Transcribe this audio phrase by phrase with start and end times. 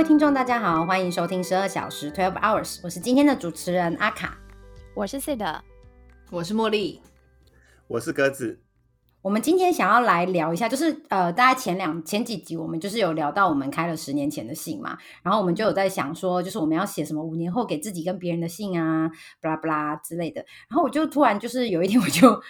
[0.00, 4.38] 位听众，大家好，欢迎收听十二小时 （Twelve Hours），我是今天的主持人阿卡。
[4.94, 5.62] 我是 C 的，
[6.30, 7.02] 我是茉莉，
[7.86, 8.62] 我是鸽子。
[9.20, 19.10] 我们今天想要来聊一下，就是呃，大概前两前几集我们就是有聊到我们开了十年前的信嘛，然后我们就有在想说，就是我们要写什么五年后给自己跟别人的信啊，
[19.42, 20.42] 巴拉巴拉之类的。
[20.70, 22.42] 然后我就突然就是有一天，我就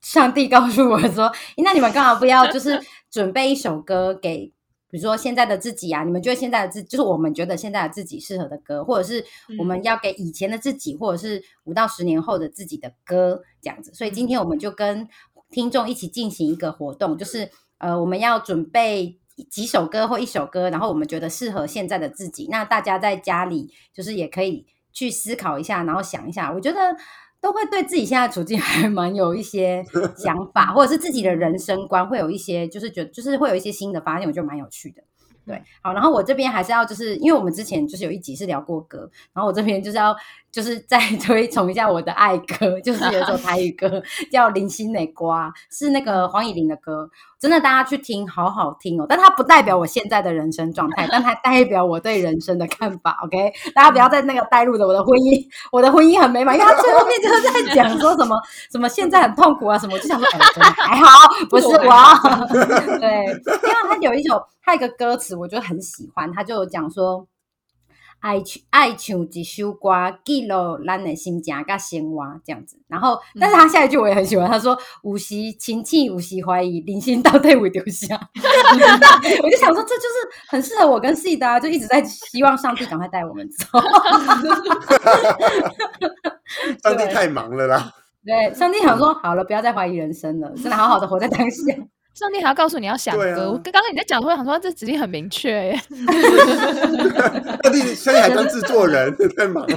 [0.00, 4.52] 上帝告诉我说，那你们干嘛不要就是准备一首歌给，
[4.90, 6.04] 比如说现在的自己啊？
[6.04, 9.24] 你们觉得现在的自就是我们觉得现在的自己适合的歌，或者是
[9.58, 13.92] 我们要给以前的自己，或者是五到十年后的自己的歌这样子。
[13.92, 15.08] 所以今天我们就跟
[15.50, 19.18] 听众一起进行一个活动，就是呃，我们要准备
[19.50, 22.48] 几首歌或一首歌，然后我们觉得适合现在的自己。
[22.50, 26.78] 那大家在家里就是也可以去思考一下，然后想一下，我觉得
[27.46, 29.84] 都会对自己现在处境 还蛮有一些
[30.16, 35.00] 想法，或者是自己的人生观会有一些，就是觉得就是会有一些新的发现，我觉得蛮有趣的。
[35.46, 40.12] 对，好，然后我这边还是要就是因为我们之前就是有一集是聊过歌，然后我这边就是要
[40.50, 47.08] 就是再 推崇一下我的爱歌，就是有一首台语歌 叫《零星美瓜》，是那个黄以玲的歌，
[47.38, 49.06] 真的大家去听，好好听哦。
[49.08, 53.18] 但它不代表我现在的人生状态， 但它代表我对人生的看法。
[53.24, 58.36] OK，大家不要在那个带入的我的婚姻，我的婚姻很美满，因为他最后面就是在讲说什么
[58.70, 61.78] 什么现在很痛苦啊什么，我就想说，哎，真的 还好，不是我，
[62.98, 64.42] 对，因为他有一首。
[64.68, 67.24] 他一个歌词我就很喜欢，他就讲说，
[68.26, 69.88] 爱唱爱唱一首歌，
[70.24, 72.76] 记录咱的心情跟生活这样子。
[72.88, 78.18] 然后，但是他下一句我也很喜欢，他说：有时亲戚，有时怀疑，人心到底会丢下。
[79.44, 83.78] 我就想说，这就是很适合我跟 C 的，啊就一直在希望上帝赶快带我们走。
[86.82, 87.92] 上帝太忙了啦。
[88.24, 91.72] 对，上帝想说，好了，不要再怀疑人生了，真的好好的活在当下。
[92.16, 95.76] 上帝还要告诉你要想歌，我刚刚你在讲，突然想说这指令很明确耶。
[97.62, 99.76] 上帝，上帝还当制作人，太忙了。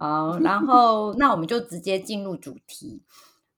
[0.00, 3.00] 好，然后那我们就直接进入主题。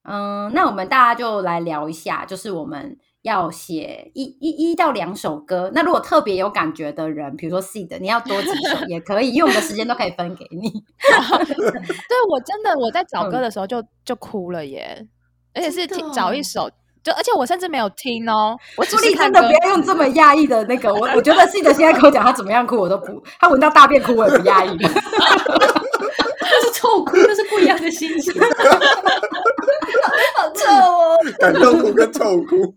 [0.02, 5.70] 嗯，那我们大家就来聊一下，就是我们要写一一一到两首歌。
[5.74, 10.68] 那如果特别有感觉的人，比如说 C 的，你要多几首也可以，因为我们的时间都可以分给你。
[10.68, 15.06] 对我真的我在找歌的时候就就哭了耶，
[15.54, 16.70] 而且是找一首。
[17.02, 28.32] 就而且我甚至没有听哦，我朱莉真的不要用这么压抑的那个，我我觉得记得现在跟我讲他怎么样哭我都不，他闻到大便哭我也不压抑， 那是臭哭，那是不一样的心情，
[30.36, 32.74] 好臭哦， 感动哭跟臭哭。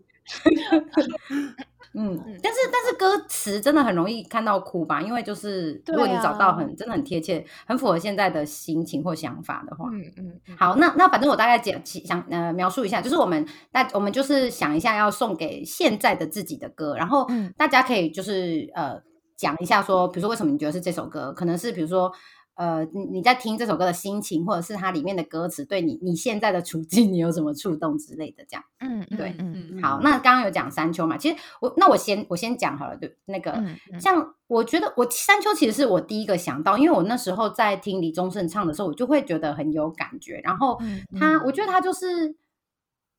[1.96, 5.02] 嗯，但是但是歌词真的很容易看到哭吧？
[5.02, 10.58] 因为就是如果你找到很真的很贴切、很符合现在的心情或想法的话，嗯嗯。
[10.58, 17.28] 好，那那反正我大概讲想呃描述一下，就是我们大我们就是想一下要送给现在的自己的歌，然后
[17.58, 19.02] 大家可以就是呃
[19.36, 21.31] 讲一下说，比如说为什么你觉得是这首歌？
[21.34, 22.12] 可能是比如说。
[22.56, 28.46] 呃，你你在听这首歌的心情，或者是它里面的歌词，对你你现在的处境，你有什么触动之类的？
[28.47, 31.18] 这样，嗯，对，嗯，好，那刚刚有讲山丘嘛？
[31.18, 33.59] 其实我那我先我先讲好了，对，那个
[34.00, 40.40] 像我觉得我山丘其实是我第一个想到，因为我那时候在听李宗盛唱的时候，我就会觉得很有感觉。
[40.44, 40.80] 然后
[41.19, 42.36] 他，我觉得他就是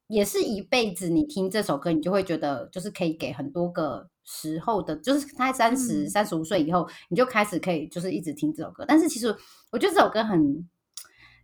[0.06, 4.10] 也是一辈子，你听这首歌，你就会觉得就是可以给很多个。
[4.24, 8.84] 时候的，就是他三十三十五岁以后，你就开始可以就是一直听这首歌。
[8.88, 9.34] 但是其实
[9.70, 10.68] 我觉得这首歌很，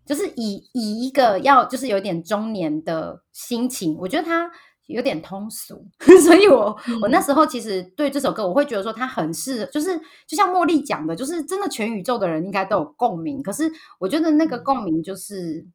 [0.04, 4.50] 就是以以一个要就是有点中年的心情，我觉得它
[4.86, 5.86] 有点通俗，
[6.24, 13.42] 所以我我那时候其实对这首歌，我会觉得说它很适，就是就像茉莉讲的，就是真的全宇宙的人应该都有共鸣。
[13.42, 15.66] 可是我觉得那个共鸣就是。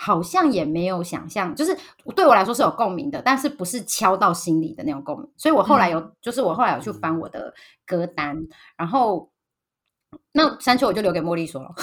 [0.00, 1.76] 好像也没有想象，就是
[2.14, 5.28] 对我来说是有共鸣的，但是不是敲到心里的那种共鸣。
[5.36, 7.52] 所以我后来有，就是我后来有去翻我的
[7.84, 9.28] 歌单，然后
[10.32, 11.74] 那山丘我就留给茉莉说了。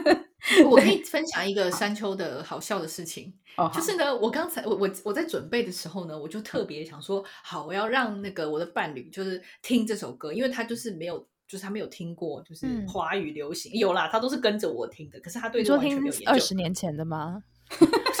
[0.68, 3.32] 我可以分享一个山丘的好笑的事情，
[3.72, 11.26] 就是呢，我刚才我我我在准备的时候呢，我就特别想说，好，我要让那个我的伴侣就是听这首歌，因为他就是没有。
[11.46, 15.20] 就是他没有听过，就是华语流行有啦，他都是跟着我听的。
[15.20, 16.30] 可是他对这完全没有研究。
[16.30, 17.42] 二十年前的吗？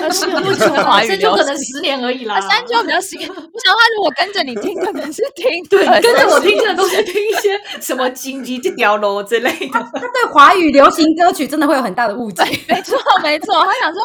[0.00, 2.40] 二十年前华语就可能十年而已啦。
[2.40, 3.20] 三就比较新。
[3.20, 9.68] 我想他如果跟着你听，可能是听对，跟着我听的都是听一些什么金鸡这条路之类的。
[9.72, 12.42] 他对华语流行歌曲真的会有很大的误解。
[12.68, 13.54] 没错，没错。
[13.64, 14.02] 他想说，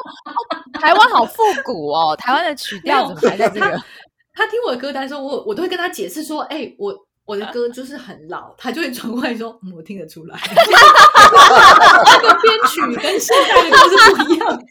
[0.80, 3.82] 台湾好复古哦，台湾的曲调怎么还在这个？
[4.34, 6.94] 他听我的歌单的时候，我我都会跟他解释说，哎，我。
[7.30, 14.64] 我的歌就是很老，他就会转过来说：“我听得出来， 那个编曲跟现在的歌是不一样。”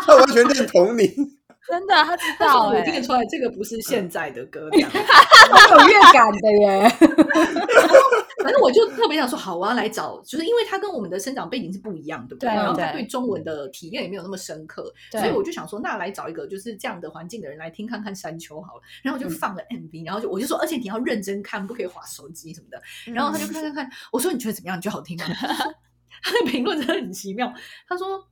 [0.00, 1.37] 他完全认同你。
[1.70, 6.88] 真的，他知道，我听得出来，这个不是现在的歌， 这样有乐感的耶。
[8.42, 12.48] 反正我就特别想说，好，我要来找，就是因为他跟我们的生长背景是不一样，对不对？
[12.48, 18.82] 然后他对中文的体验也没有那么深刻，所以我就想说，那来找一个就是这样的环境的人来听看看山丘好了。
[19.02, 22.80] 然后我就放了 MV，然后就我就说，而且你要认真看，不可以划手机什么的。
[23.12, 24.78] 然后他就看看看，我说你觉得怎么样？
[24.78, 25.24] 你觉得好听吗？
[26.22, 27.52] 他的评论真的很奇妙，
[27.86, 28.24] 他说。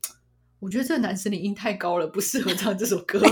[0.60, 3.20] 我觉得这个男生的音太高了，不适合唱这首歌。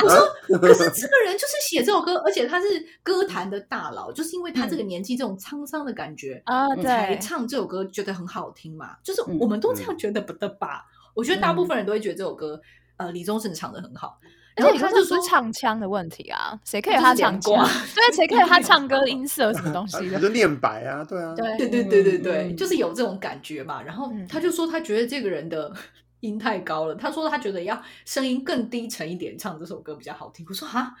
[0.00, 0.18] 我说，
[0.58, 2.66] 可是这个人就是写这首歌，而且他是
[3.02, 8.96] 歌坛的大佬，就是因为他这个年纪这种沧桑的感觉啊，才唱这首歌觉得很好听嘛。
[9.02, 10.84] 就是我们都这样觉得不得吧？
[11.14, 12.60] 我觉得大部分人都会觉得这首歌，
[12.96, 14.20] 呃，李宗盛唱的很好。
[14.58, 17.52] 而且你看，就是唱腔的问题啊，谁可以他唱歌？
[17.94, 20.20] 对，谁可以他唱歌音色什么东西的？
[20.20, 23.82] 就念白啊，对啊，对对对对对对，就是有这种感觉嘛。
[23.82, 25.72] 然后他就说，他觉得这个人的。
[26.20, 30.44] 音太高了，他说他觉得要声音更低沉一点唱这首歌比较好听。
[30.48, 30.92] 我说啊，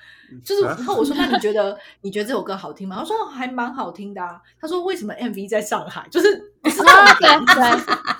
[0.44, 2.96] 就是然后我说那你觉得你觉得这首歌好听吗？
[2.98, 4.40] 他说还蛮好听的啊。
[4.60, 6.06] 他说为什么 MV 在上海？
[6.10, 6.78] 就是 对，对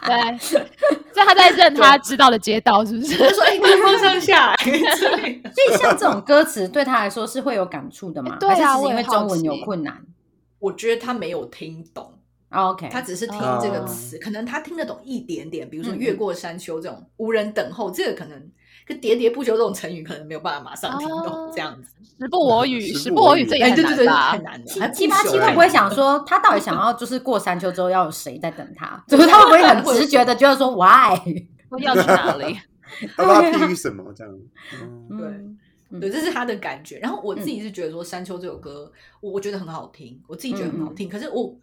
[0.06, 0.60] 对，所
[1.22, 3.16] 以他在认他知道的街道，是不是？
[3.16, 4.56] 他说哎，南方上下来。
[4.96, 8.36] 所以像这种歌词对他来说是会有感触的吗？
[8.40, 10.04] 对啊，因为中文有困难。
[10.58, 12.17] 我觉得他没有听懂。
[12.50, 18.50] OK，他只是听这个词，可能他听得懂一点点，比如说“越过山丘”这种“无人等候”，这个可能
[18.86, 21.52] 跟“喋喋不休”这种成语可能没有办法马上听懂。
[21.52, 24.90] 这样子，时不我与，时不我与，这也对对对，太难了。
[24.90, 29.04] 七八七会不会想说，他到底想要就是过山丘之后要有谁在等他？
[29.06, 31.18] 就是他会不会很直觉的觉得说 “Why？”
[31.80, 32.58] 要去哪里？
[33.14, 34.10] 他要 批什么？
[34.16, 34.34] 这样？
[35.18, 35.28] 对。
[35.98, 36.98] 对，这是他的感觉。
[36.98, 38.92] 然后我自己是觉得说《山丘》这首歌，
[39.22, 41.08] 我我觉得很好听，我自己觉得很好听。
[41.08, 41.56] 可是我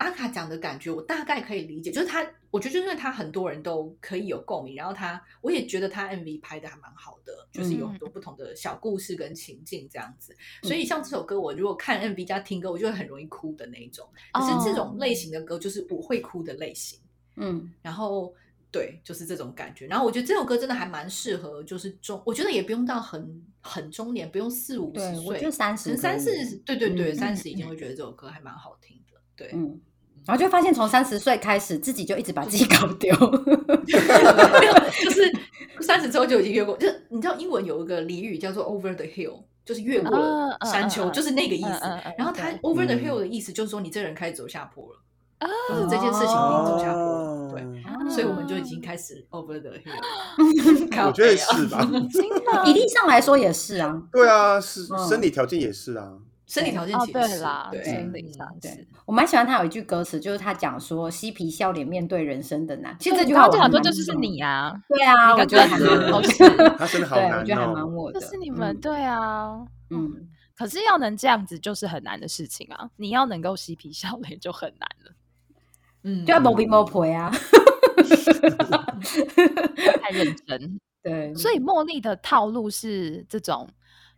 [0.00, 4.74] 阿卡讲的感觉，我大概可以理解，就是他，我觉得就是因为他很多人都可以有共鸣。
[4.74, 10.34] 然后他，我也觉得他 MV 拍的还蛮好的，就是有很多不同的小故事跟情境这样子。
[10.62, 14.08] 所以像这首歌，我如果看 MV 加听歌，我就会很容易哭的那一种。
[14.32, 16.98] 可是这种类型的歌，就是我会哭的类型。
[17.36, 18.34] 嗯，然后。
[18.72, 19.84] 对，就是这种感觉。
[19.88, 29.20] 然后我觉得这首歌真的还蛮适合，就是中，我觉得也不用到很很中年，不用四五十岁，我觉得三十，三四，对对对，三十已经会觉得这首歌还蛮好听的。
[29.34, 29.80] 对，嗯，
[30.30, 33.12] 然后就发现从三十岁开始，自己就一直把自己搞丢，
[35.02, 35.32] 就是
[35.80, 36.76] 三十之后就已经越过。
[36.76, 40.16] 就是你知道英文有一个俚语叫做 “over the hill”，就是越过
[40.70, 41.80] 山丘，就是那个意思。
[42.16, 45.00] 然后它 “over the hill” 的意思就是说你这人开始走下坡了。
[45.68, 47.64] 就是这件事情已经走下坡了，对，
[48.08, 49.98] 所以我们就已经开始 over the hill。
[51.08, 51.82] 我觉得是吧？
[52.64, 54.00] 比例上来说也是啊。
[54.12, 56.12] 对啊，是生理条件也是啊。
[56.50, 58.84] 生理条件其实啦，对，生理上对。
[59.06, 62.96] 我蛮喜欢他有一句歌词，就是他讲说“嬉皮笑脸面对人生的难”。
[62.98, 64.74] 其实这句话很多就是是你啊。
[64.88, 66.38] 对啊，我觉得还蛮好是，
[66.76, 68.20] 他真的好难，我觉得还蛮我的。
[68.20, 70.28] 是你们对啊，嗯。
[70.56, 72.90] 可是要能这样子就是很难的事情啊！
[72.96, 75.12] 你要能够嬉皮笑脸就很难了。
[76.02, 77.30] 嗯，就要磨皮磨皮啊，
[80.02, 80.78] 太认真。
[81.02, 83.66] 对，所以茉莉的套路是这种，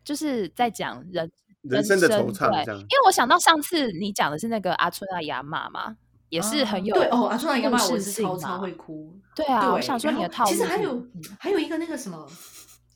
[0.02, 1.30] 就是在讲人
[1.62, 2.50] 人生的惆怅。
[2.64, 5.96] 这样，因为我想到上次你讲的是那个阿春阿雅妈嘛，
[6.28, 9.14] 也是很有对哦，阿春阿雅妈我是超超会哭。
[9.34, 11.06] 对啊，我想说你的套路，其实还有
[11.38, 12.26] 还有一个那个什么，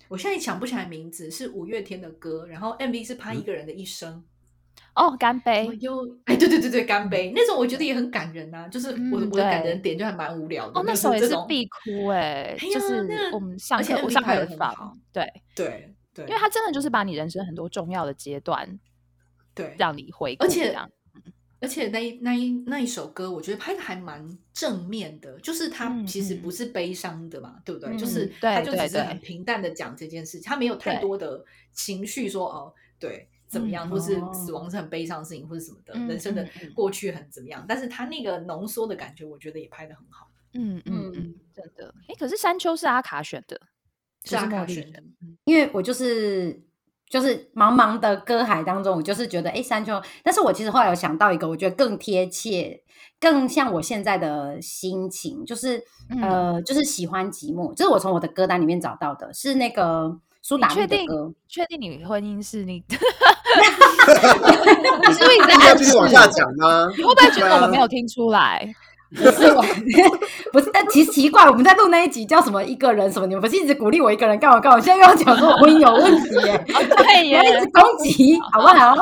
[0.08, 4.25] 我现在想不起来名字，是五月天的歌，然后 MV 是拍一个人的一生。
[4.94, 5.68] 哦，干杯！
[5.80, 7.30] 又哎，对对对对，干杯！
[7.35, 10.80] 那种我觉得也很感人呐，就是我我的感人点就还蛮无聊的。
[10.80, 18.80] 哦，那时候也是必哭哎，就是我们上课我上课也放，对对对，因为他真的就是把你人生很多重要的阶段，
[19.54, 20.44] 对，让你回顾。
[20.44, 20.75] 而且
[21.61, 27.96] 而且那一那一那一首歌，我觉得拍的还蛮正面的，就是他其实不是悲伤的嘛，对不对？
[27.96, 33.28] 就是他就只是很平淡的讲这件事情，他没有太多的情绪说哦，对。
[33.49, 36.44] 怎么样，或是死亡是很悲伤的事情，或者什么的，人生的
[36.75, 37.64] 过去很怎么样？
[37.68, 40.28] 但是他那个浓缩的感觉，我觉得也拍的很好。
[40.54, 41.94] 嗯嗯嗯，真的。
[42.08, 43.58] 哎，可是山丘是阿卡选的，
[44.26, 45.02] 是阿卡选的，
[45.45, 46.61] 因为我就是
[47.09, 52.83] 就是茫茫的歌海当中，我就是觉得哎山丘，但是我其实后来有想到一个，我觉得更贴切，
[53.21, 55.83] 更像我现在的心情，就是
[56.21, 60.18] 呃，就是喜欢寂寞，这是我从我的歌单里面找到的，是那个。
[60.49, 61.04] 你确定？
[61.49, 62.80] 确定你婚姻是你？
[62.87, 62.95] 你
[65.12, 66.87] 是不是一直在继续往下讲吗？
[66.97, 68.64] 你会不会觉得我们没有听出来？
[69.10, 69.62] 不是我，
[70.52, 73.26] 不是，但其实奇怪，我们在录那一集叫什么一个人什么？
[73.26, 74.80] 你们不是一直鼓励我一个人干嘛干嘛？
[74.80, 76.64] 现在又要讲说我婚姻有问题耶？
[76.66, 78.96] 对耶，一直攻击，好不好？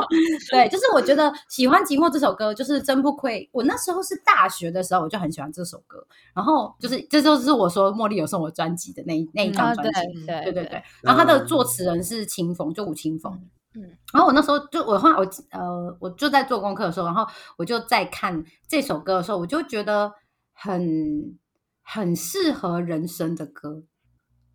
[0.51, 3.49] 对，就是我觉得喜欢《寂寞》这首歌，就是真不亏。
[3.51, 6.05] 我那时候是大学的时候，我就很喜欢这首歌。
[6.35, 10.83] 然后就是，这就是我说茉莉有送我专辑的那一那一张专辑，对对对对。
[11.01, 13.41] 然后他的作词人是清风，就吴清风。
[13.75, 17.25] 嗯，然后我那时候就我后来我呃我就在做功课的时候，然后
[17.57, 20.13] 我就在看这首歌的时候，我就觉得
[20.53, 21.37] 很
[21.81, 23.83] 很适合人生的歌，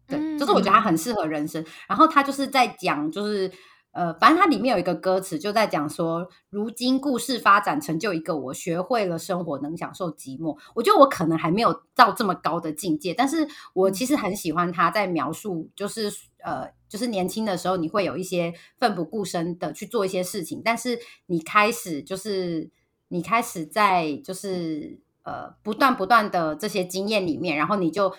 [0.07, 1.65] 对，就是我觉得它很适合人生。
[1.87, 3.51] 然后它就是在讲，就是
[3.93, 10.57] 呃，反正它里面有一个歌词就在讲说，如今故事发展成就一个我，学会了生活，能享受寂寞。
[10.75, 16.11] 我觉得我可能还没有到这么高的境界，但是我其实很喜欢他在描述，就是
[16.43, 16.69] 呃。
[16.91, 22.69] 就是年轻的时候，你会有一些奋不顾身的去做一些事情，但是你开始就是
[23.07, 28.13] 你开始在就是呃不断不断的这些经验里面，然后你就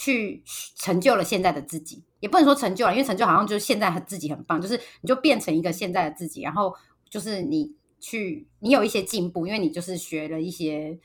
[0.00, 0.42] 去
[0.76, 6.74] 成就了现在的自己，也不能说成就了，因为成就好像就是现在自己很棒，就是你就变成一个现在的自己，然后
[7.10, 10.98] 就是你去你有一些进步，因为你就是学了一些。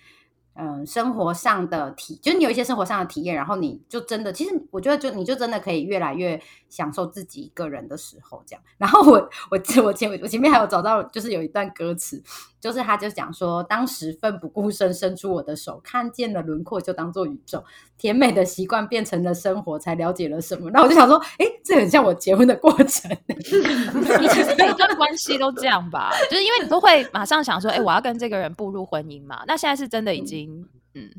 [0.57, 8.63] 嗯，生活上的体，就是你有一些生活上的体验，然后你就真的，其实我觉得就你就真的可以越来越享受自己一个人的时候，这样。
[8.77, 9.17] 然后我
[9.51, 12.23] 我我前我前面还有找到，就是有一段歌词，
[12.65, 17.63] 就是他就讲说，当时奋不顾身伸出我的手，看见了轮廓就当做宇宙，
[17.95, 20.71] 甜美的习惯变成了生活，才了解了什么。
[20.71, 23.15] 那我就想说，哎，这很像我结婚的过程。
[23.29, 29.43] 你其实每段关系都这样吧，就是因为你都会马上想说，哎，我要跟这个人步入婚姻嘛。
[29.45, 30.67] 那现在是真的已经。
[30.95, 31.11] 嗯，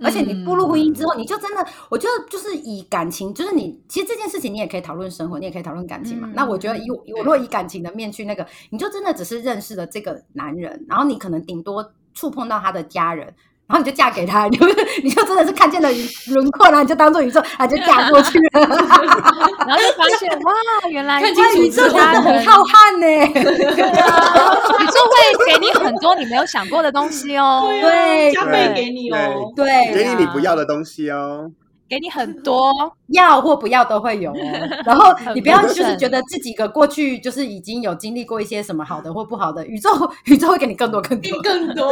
[0.00, 6.30] 而且你步入婚姻之后，你就真的，我觉得就是以感情，就是你其实这件事情，你也可以讨论生活，你也可以讨论感情嘛。
[6.34, 13.34] 那我觉得以我如果以感情的面去那个，你就真的只是认识了这个男人，然后你可能顶多触碰到他的家人。
[13.68, 14.66] 然后你就嫁给他，你就
[15.02, 15.90] 你就真的是看见了
[16.28, 18.60] 轮廓，然后你就当做宇宙，啊，就嫁过去了。
[18.64, 20.52] 然后就发现哇，
[20.90, 23.06] 原来宇宙真的很浩瀚呢。
[23.28, 31.50] 宇宙会给你很多你没有想过的东西哦，对，加倍给你哦，对，给你你不要的东西哦。
[31.88, 32.72] 给你很多。
[33.08, 34.36] 要或不要都会有哦，
[34.84, 39.88] 然后你不要就是觉得自己个过去就是已经有经历过一些什么好的或不好的， 宇宙
[40.26, 41.40] 宇宙会给你更多更多。
[41.40, 41.90] 更多，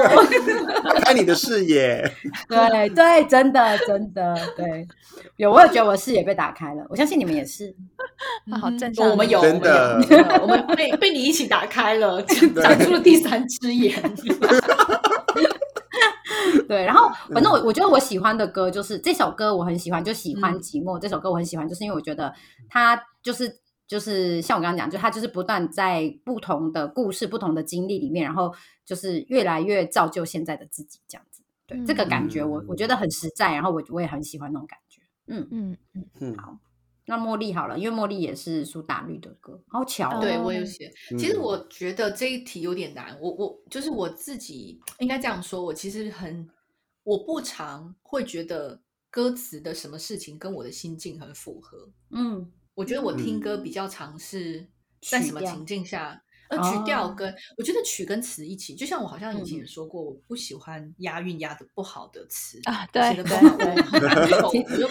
[1.02, 2.04] 开你的视野。
[2.48, 4.86] 对对，真的真的对，
[5.36, 7.74] 有我也觉得我的视野被打开了，我相信你们也是。
[8.60, 9.98] 好正向，我们有真的，
[10.42, 12.22] 我们被被你一起打开了，
[12.62, 13.94] 长出了第三只眼。
[16.62, 22.32] 对，然后 反正我我觉得我喜欢的歌就是这首歌，我很喜欢，就喜欢寂寞这首歌，我很喜欢，就是因为我觉得
[22.68, 31.42] 它就是就是像我刚刚讲，就它就是不断在不同的故事、不同的经历里面，然后就是越来越造就现在的自己这样子。
[31.66, 35.02] 对，这个感觉我我觉得很实在，然后我我也很喜欢那种感觉。
[35.28, 36.56] 嗯嗯嗯嗯，好。
[37.06, 40.18] 那茉莉好了，因为茉莉也是苏打绿的歌，好巧。
[40.18, 43.16] 哦对我有写，其实我觉得这一题有点难。
[43.20, 46.48] 我我就是我自己应该这样说，我其实很
[47.04, 51.88] 我不常会觉得歌词的什么事情跟我的心境很符合。
[52.10, 54.66] 嗯，我觉得我听歌比较常是
[55.00, 56.22] 在什么情境下。
[56.48, 64.88] 呃，曲调跟我觉得曲跟词一起，就像我好像以前也说过，我不喜欢押韵押的不好的词啊，对写的不好， 我就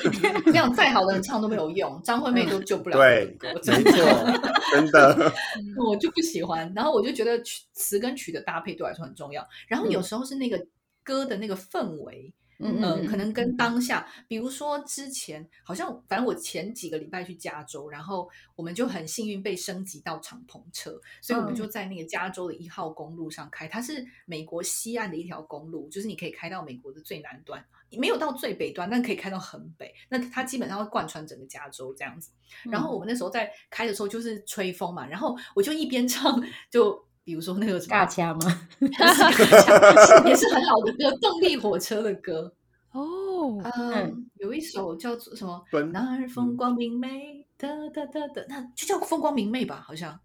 [0.52, 5.34] 这样再好的人唱都没有用，张惠妹都救不了对，歌，没错，真的，
[5.78, 6.72] 我就不喜欢。
[6.76, 10.66] 然后我就觉得曲词跟曲的搭配对我来说很重要，然后有时候是那个
[11.04, 12.34] 歌的那个氛围。
[12.34, 29.94] 嗯可能跟当下，比如说之前好像，反正我前几个礼拜去加州，然后我们就很幸运被升级到敞篷车，所以我们就在那个加州的一号公路上开，它是美国西岸的一条公路，就是你可以开到美国的最南端，没有到最北端，但可以开到很北。
[30.10, 32.32] 那它基本上会贯穿整个加州这样子。
[32.64, 37.06] 然后我们那时候在开的时候就是吹风嘛，然后我就一边唱 就。
[37.26, 38.68] 比如说那个什么，尬掐吗？
[40.26, 42.54] 也是很好的歌，动力火车的歌
[42.94, 43.60] 哦。
[43.76, 45.60] 嗯，有一首叫做什么？
[45.92, 49.84] 那儿风光明媚，哒哒哒哒，那就叫风光明媚吧？
[49.86, 50.18] 好像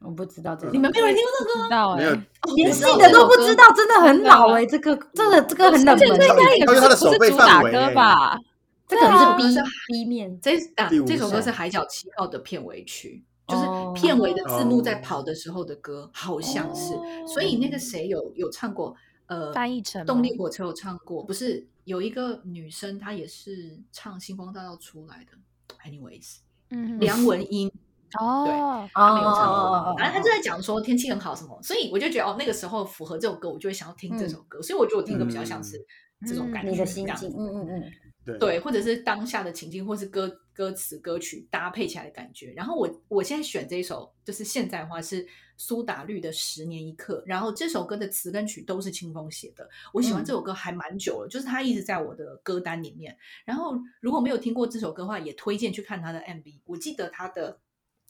[0.00, 1.96] 我不知道这，你们没有人听过这个歌？
[1.96, 4.64] 没有，年轻的都不知道，真的很老哎。
[4.64, 8.38] 这个这个这个很冷门，这应该也不是主打歌吧？
[8.88, 10.40] 这可能是 B B 面。
[10.40, 13.22] 这啊，这首歌是《海角七号》的片尾曲。
[13.50, 16.94] 就是片尾的字幕在跑的时候的歌，好像是，
[17.26, 18.94] 所以那个谁有有唱过？
[19.26, 25.32] 呃，翻译成动力火车有唱过，不是有一个女生，她也是唱星光大道出来的。
[25.88, 26.38] Anyways，
[26.70, 27.70] 嗯，梁文音，
[28.18, 29.96] 哦，对，他没有唱。
[29.96, 34.60] 反正他就在讲说天气很好什么，所以我就觉得哦，那个时候符合这首歌，我就会想要听这首歌。
[34.60, 35.80] 所以我觉得我听歌比较像是
[36.26, 37.92] 这种感觉，你的心境，嗯嗯嗯。
[38.38, 40.28] 对，或者是当下的情境，或是歌
[40.60, 42.52] 歌词歌曲搭配起来的感觉。
[42.54, 45.26] 然后我我现在选这一首，就是现在的话是
[45.56, 47.20] 苏打绿的《十年一刻》。
[47.24, 49.66] 然后这首歌的词跟曲都是清风写的。
[49.94, 53.16] 我喜欢这首歌还蛮久了，就是他一直在我的歌单里面。
[53.46, 56.60] 然后如果没有听过这首歌的话，也推荐去看他的 MV。
[56.66, 57.58] 我记得他的。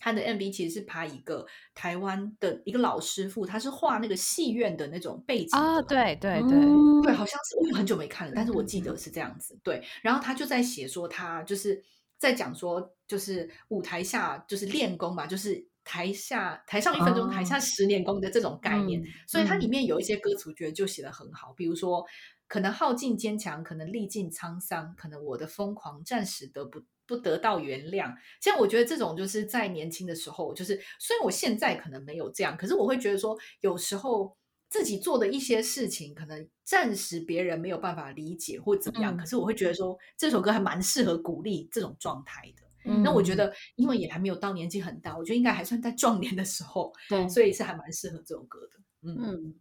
[0.03, 6.59] 他的 MV 其实是拍一个台湾的一个老师傅，他是画那个戏院的那种背景啊，对对对
[7.03, 9.59] 对，好像是我很久没看了，但是我记得是这样子。
[9.63, 11.85] 对，然后他就在写说，他就是
[12.21, 19.03] 在讲说，就是舞台下就是练功嘛，就是台下台上一分钟，台下十年功的这种概念。
[19.27, 22.05] 所以它里面有一些歌词，我觉得就写的很好，比如说
[22.47, 26.81] 可能耗尽坚强，可能历尽沧桑，可能我的疯狂暂时得不。
[27.11, 34.37] 不得到原谅，像我觉得这种就是在年轻的时候，就是虽然我现在可能没有这样，可是我会觉得说，有时候
[34.71, 42.93] 自己做的一些事情，可能暂时别人没有办法理解或怎么样，可是我会觉得说，这首歌还蛮适合鼓励这种状态的。
[43.03, 48.79] 那我觉得，因为也还没有到年纪很大，我觉得应该还算在壮年的时候，对，所以是还蛮适合这首歌的。
[49.03, 49.17] 嗯。
[49.21, 49.55] 嗯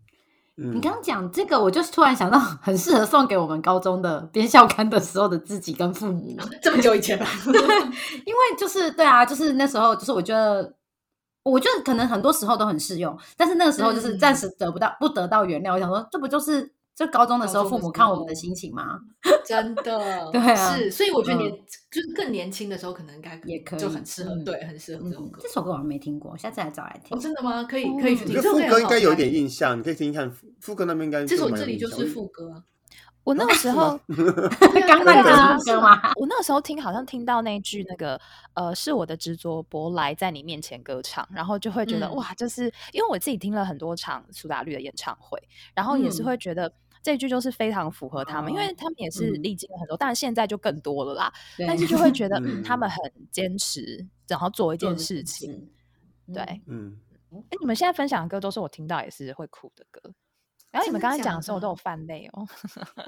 [0.75, 6.37] 你刚刚讲这个，我就是突然想到，很适合送给我们高中的编校刊的时候的自己跟父母。
[6.61, 10.75] 这么久以前吧，因为就是对啊，就是那时候，就是我觉得，
[11.50, 15.74] 我觉得可能很多时候都很适用，但是那个时候就是暂时得不到，不得到原谅。
[15.74, 16.72] 我想说，这不就是。
[16.96, 19.00] 就高中的时候，父母看我们的心情吗？
[19.46, 19.84] 真的，
[20.34, 21.50] 对啊，是，所以我觉得年
[21.89, 25.39] 就是更年轻的时候，可能应该也可以，就很适合，对，很适合这首歌。
[25.41, 27.18] 这首歌我还没听过，下次来找来听。
[27.18, 27.63] 哦，真的吗？
[27.63, 28.41] 可以，可以去听。
[28.41, 30.29] 副歌应该有一点印象，你可以听听看。
[30.60, 32.62] 副歌那边应该这首这里就是副歌。
[33.23, 33.99] 我那个时候
[34.88, 36.11] 刚那个歌吗？
[36.15, 38.19] 我那个时候听，好像听到那句那个
[38.53, 45.41] 呃，是我的执着舶来在你面前歌唱，然后就会觉得哇，就是因为我自己听了很多场苏打绿的演唱会，
[45.73, 46.71] 然后也是会觉得。
[47.01, 51.31] 这句就是非常符合他们，因为他们也是历经了很多，但是现在就更多了啦。
[51.57, 52.99] 但是就会觉得，嗯，他们很
[53.31, 55.71] 坚持，然后做一件事情。
[56.33, 56.99] 对，嗯，
[57.31, 60.01] 哎，你们现在分享的歌都是我听到也是会哭的歌。
[60.71, 62.47] 然后你们刚刚讲的时候，我都有犯累哦。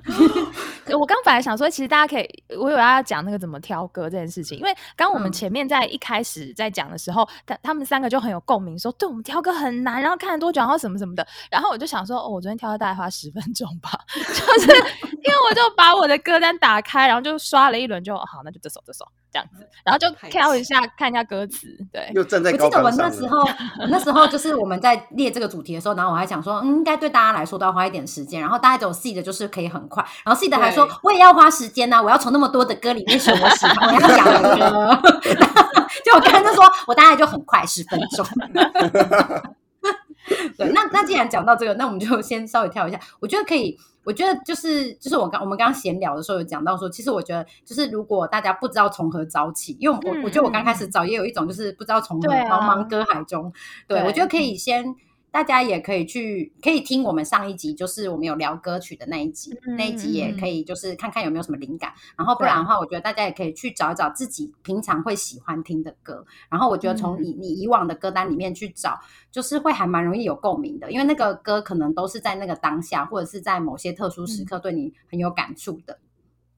[1.00, 11.26] 我刚本来想说，其实大家可以，我有要讲那个怎么挑歌这件事情，因为刚我们前面在一开始在讲的时候，他他们三个就很有共鸣，说对我们挑歌很难，然后看了多久，然后什么什么的。
[11.52, 19.06] 然后我就想说，哦，我昨天挑了大概花十分钟吧， 就是因为我就把我的歌单打开，然后就刷了一轮，就好，那就这首这首。
[19.32, 22.12] 这样子，然后就挑一下看一下歌词，对。
[22.14, 23.38] 又站在高我记得我那时候，
[23.90, 28.42] 那时候就是我们在列这个主题的时候，然后我还想说，嗯，应该对大家来说都要花一点时间。
[28.42, 35.02] 然后大家都 C 的就是可以很快，然后 C 的还说我也要花时间呐，我要从那么多的歌里面选我喜欢我要讲的歌。
[36.06, 38.26] 就我刚刚就说我大概就很快十分钟。
[40.58, 43.00] 对，那那既然讲到这个，那我们就先稍微跳一下。
[43.20, 43.78] 我觉得可以。
[44.04, 53.52] 我觉得就是就是我刚我们刚刚闲聊的时候有讲到说，其实我觉得就是如果大家不知道从何找起，因为我我觉得我刚开始找也有一种就是不知道从何茫茫歌海中，
[53.88, 54.96] 对我觉得可以先。
[55.32, 61.94] 大家也可以去，可以听我们上一集，就是我们有聊歌曲的那一集，那一集也可以，就是看看有没有什么灵感。
[62.18, 66.26] 然后不然的话，我觉得大家也可以去找一找自己平常会喜欢听的歌。
[66.50, 69.00] 然后我觉得从你你以往的歌单里面去找，
[69.32, 75.98] 就是会还蛮容易有共鸣的，因为那个歌可能都是在那个当下，或者是在某些特殊时刻对你很有感触的。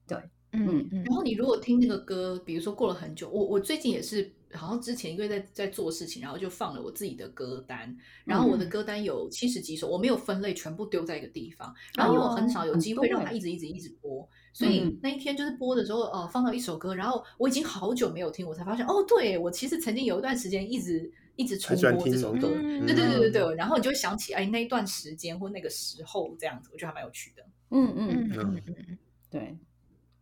[0.08, 0.18] 对，
[0.50, 1.04] 嗯嗯。
[1.04, 4.32] 然后你如果听那个歌，比如说过了很久，我我最近也是。
[4.54, 11.74] 好像之前因为在在做事情，然后就放了我自己的歌单，然后我的歌单有七十几首，我没有分类，全部丢在一个地方。
[11.96, 23.54] 然后因为我很少有机会让它一直一直一直播，所以那一天就是播的时候，呃，放到一首歌，然后我已经好久没有听，我才发现，哦，对我其实曾经有一段时间一直一直重播这首歌，对对对对对。
[23.56, 27.42] 然后你就会想起，哎，那一段时间或那个时候这样子，我觉得还蛮有趣的。
[27.70, 28.98] 嗯嗯嗯嗯，
[29.30, 29.58] 对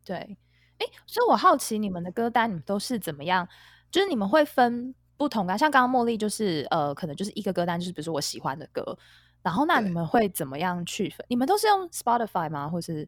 [0.04, 0.36] 对。
[0.78, 3.46] 哎，所以我好奇你们的歌单，你们都是怎么样？
[3.92, 8.98] 就是你们会分不同的，像刚刚茉莉就是呃，可能就是一个歌单，就是比如说我喜欢的歌，
[9.42, 11.24] 然后那你们会怎么样去分？
[11.28, 12.68] 你们都是用 Spotify 吗？
[12.68, 13.06] 或是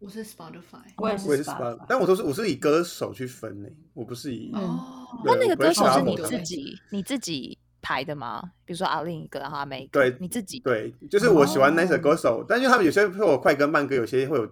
[0.00, 7.56] 我是 Spotify，我也是 Spotify，但我都是我是以歌手去分呢，我不是以哦，那那个歌手是你自己你自己。
[7.84, 8.42] 排的吗？
[8.64, 10.58] 比如说阿另一个，然后阿美对，你自己？
[10.60, 14.46] 对，就是我喜欢那首歌手，但因为他们有些会有快歌、慢歌，有些会有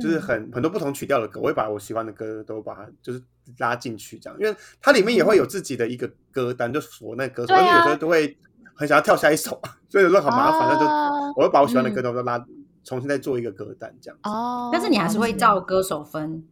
[0.00, 3.22] 就是很很多不同曲调的歌，我会把我喜欢的歌都把它就是
[3.58, 8.34] 拉进去这样，因为它里面也会有自己的一个歌单，就我那歌手，而且有时候都会
[8.74, 10.86] 很想要跳下一首，所以有时候很麻烦，那就
[11.36, 12.42] 我会把我喜欢的歌都都拉
[12.84, 14.18] 重新再做一个歌单这样。
[14.22, 16.42] 哦，但是你还是会照歌手分，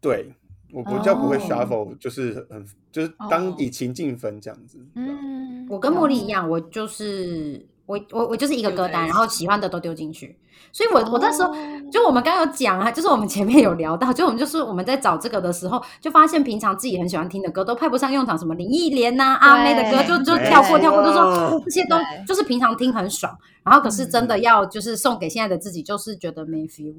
[0.00, 0.34] 对。
[0.72, 4.78] 我不叫不会 shuffle，就是很就是当以情境分这样子。
[4.94, 10.36] 嗯，我跟茉莉一样，我就是我我我就是一个歌单，然后喜欢的都丢进去。
[10.72, 11.52] 所以，我我那时候
[11.90, 23.36] 就我们刚刚有讲啊，就是我们前面有聊到，就我们就是我们在找这个的时候，就发现平常自己很喜欢听的歌都派不上用场，什么林忆莲呐、阿妹的歌就就跳过跳过，就说这些都就是平常听很爽。
[23.64, 26.94] 然后可是真的要就是送给现在的自己，就是觉得没 feel。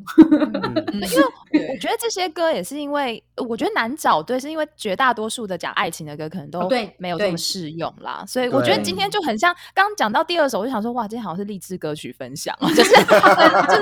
[0.93, 8.23] 因为我觉得这些歌也是因为我觉得难找对，是因为绝大多数的讲爱情的歌可能都对没有这么适用啦。
[8.27, 12.91] 所以我觉得今天就很像刚刚讲到第二首，我就想说哇，今天好像是励志歌曲分享，就是
[13.67, 13.81] 就是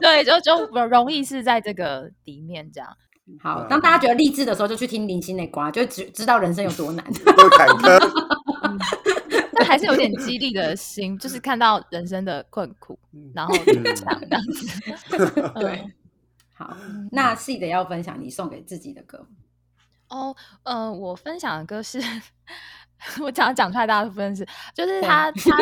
[0.00, 2.88] 对，就就容易是在这个底面这样。
[3.40, 7.02] 好，当大家觉得励志的时候，就去听林心的瓜，就知知道人生有多难。
[9.56, 12.98] 但还是有点激励的心，就是看到人生的困苦，
[13.34, 13.82] 然后这样
[14.52, 14.82] 子。
[15.58, 15.82] 对，
[16.52, 16.76] 好，
[17.12, 19.26] 那 C 的要分享你送给自己的歌。
[20.08, 21.98] 哦，呃，我分享的歌是，
[23.22, 25.56] 我讲讲出来大家都不认识，就是他他。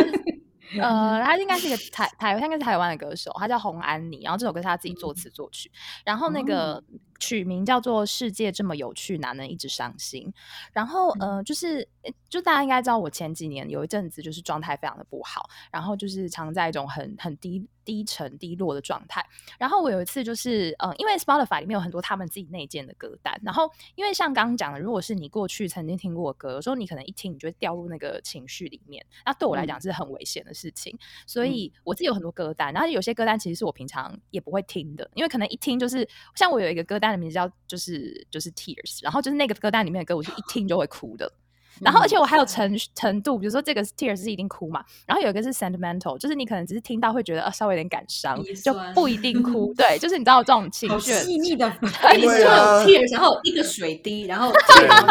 [0.80, 4.22] 呃，他应该是一个台台，他应该是台湾的歌手，他叫洪安妮。
[4.22, 5.70] 然后这首歌是他自己作词作曲，
[6.04, 6.82] 然后那个
[7.22, 10.26] 曲名叫做《世界这么有趣，哪能一直伤心》。
[10.72, 11.88] 然后呃，就是
[12.28, 17.64] 就大家应该知道，我前几年有一阵子就是状态非常的不好，然后就是常在一种很很低。
[17.85, 19.26] 低沉低落的状态。
[19.58, 23.37] 然后我有一次就是，嗯，因为 Spotify 里面有很多他们自己内建的歌单。
[23.42, 29.04] 然后因为像刚刚讲的，如果是你过去曾经听过的歌，有时候你可能一听，你就会掉入那个情绪里面。
[29.26, 30.96] 那对我来讲是很危险的事情。
[31.26, 41.33] 所以我自己有很多歌单，然后有些歌单其实是我平常也不会听的，因为可能一听就是像我有一个歌单的名字叫就是就是 Tears，然后就是那个歌单里面的歌，我就一听就会哭的。
[41.81, 49.72] 然后，而且我还有程程度，比如说这个 tears 是一定哭嘛，然后有一个是 sentimental，就是你可能只是听到会觉得啊稍微有点感伤，就不一定哭。
[49.75, 51.12] 对，就是你知道这种情绪。
[51.14, 52.44] 细腻的， 对。
[52.44, 54.53] 啊，tears，然后一个水滴，然后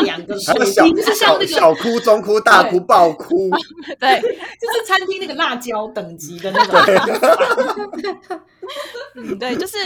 [0.03, 3.49] 两个水滴，就是像那个小哭、中哭、大哭、爆哭，
[3.99, 6.75] 对，就是餐厅那个辣椒等级的那种。
[9.15, 9.77] 嗯，对，就是，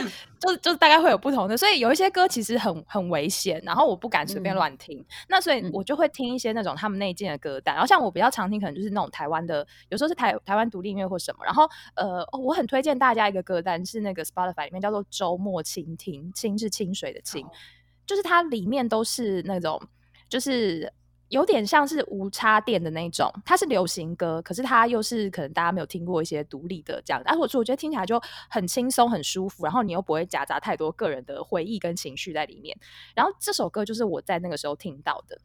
[0.46, 17.46] 就就大概会有不同的，所以有一些歌其实很很危险，然后我不敢随便乱听，那所以我就会听一些那种他们内建的歌单，然后像我比较常听，可能就是那种台湾的，有时候是台台湾独立音乐或什么，然后呃，我很推荐大家一个歌单，是那个 Spotify 里面叫做周末倾听，清是清水的清，
[18.06, 19.82] 就是它里面都是那种
[20.30, 20.92] 就是。
[21.36, 27.22] 有点像是无插电的那种，它是流行歌，可是它又是可能大家没有听过一些独立的这样。
[27.26, 28.18] 但我说我觉得听起来就
[28.50, 32.78] 很轻松、很舒服，然后你又不会夹杂太多个人的回忆跟情绪在里面。
[33.14, 35.38] 然后这首歌就是我在那个时候听到的。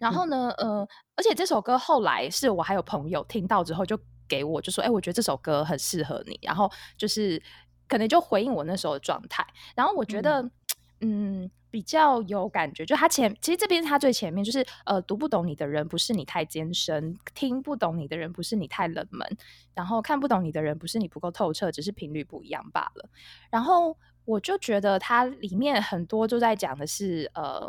[0.00, 3.96] 然后呢，呃，而且这首歌后来是我还有朋友听到之后就
[4.26, 7.40] 给我就说：“哎，我觉得这首歌很适合你。”然后就是
[7.86, 9.46] 可能就回应我那时候的状态。
[9.76, 10.50] 然后我觉得，
[11.02, 11.48] 嗯。
[11.74, 19.28] 比较有感觉，就他前其实这边是他最前面，就是呃读不懂你的人不是你太艰深，听不懂你的人不是你太冷门，
[19.74, 23.08] 然后看不懂你的人不是你不够透彻，只是频率不一样罢了。
[23.50, 27.68] 然后我就觉得它里面很多就在讲的是呃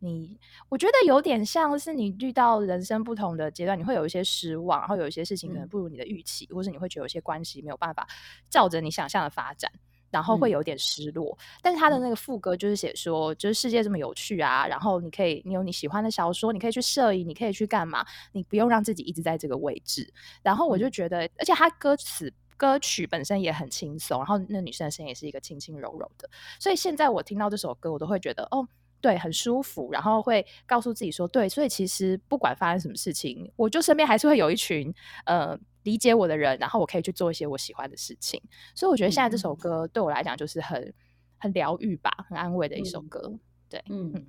[0.00, 0.36] 你，
[0.68, 8.08] 我觉得有点像是你遇到人生不同的阶段，你会有一些失望，然后有一些事情可能不如你的预期，或是你会觉得有些关系没有办法
[8.48, 9.70] 照着你想象的发展。
[10.10, 20.12] 然后会有点失落，但是他的那个副歌就是写说，就是世界这么有趣啊，然后你可以，你有你喜欢的小说，你可以去摄影，你可以去干嘛，你不用让自己一直在这个位置。
[20.42, 28.66] 然后我就觉得，而且他歌词歌曲本身也很轻松，然后那女生的声音也是一个轻轻柔柔的，所以现在我听到这首歌，我都会觉得哦，
[29.00, 34.94] 对，很舒服，然后会告诉自己说，对，所以其实不管发生什么事情，我就身边还是会有一群
[35.26, 35.58] 呃。
[35.84, 38.38] 理解我的人，然后我可以去做一些我喜欢的事情，
[38.74, 40.92] 所以我觉得现在这首歌对我来讲就是很
[41.38, 43.32] 很疗愈吧，很安慰的一首歌。
[43.66, 44.26] 对，嗯，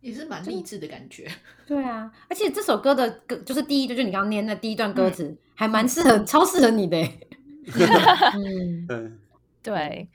[0.00, 1.28] 也是蛮励志的感觉。
[1.66, 6.96] 对啊，而且这首歌的歌就是第一，就是你刚刚念的第一段歌词，还蛮适合，超适合你的。
[8.88, 9.18] 嗯，
[9.60, 10.08] 对，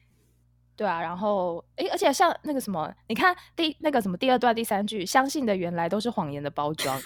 [0.75, 6.99] 对啊，然后诶，而且像那个什么，你看第那个什么第二段第三句，相信的原来都是谎言的包装。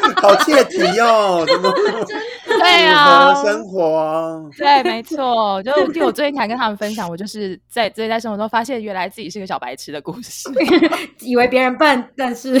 [0.20, 1.72] 好切题哦，怎么
[2.46, 3.34] 对啊？
[3.42, 10.48] 生活对，没错，就就我最近才跟他们分享，我就是在最近在生活中发现，原来自己是个小白痴的故事，
[11.20, 12.58] 以为别人笨，但是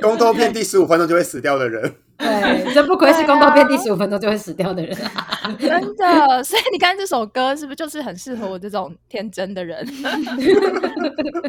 [0.00, 4.96] 宫斗片第十五分钟就会死掉的人，对，真不愧是宫斗片第十五分钟就会死掉的人，
[5.58, 6.44] 真的。
[6.44, 9.86] 所以你看这首歌是不是就是很适合我这种天真的人？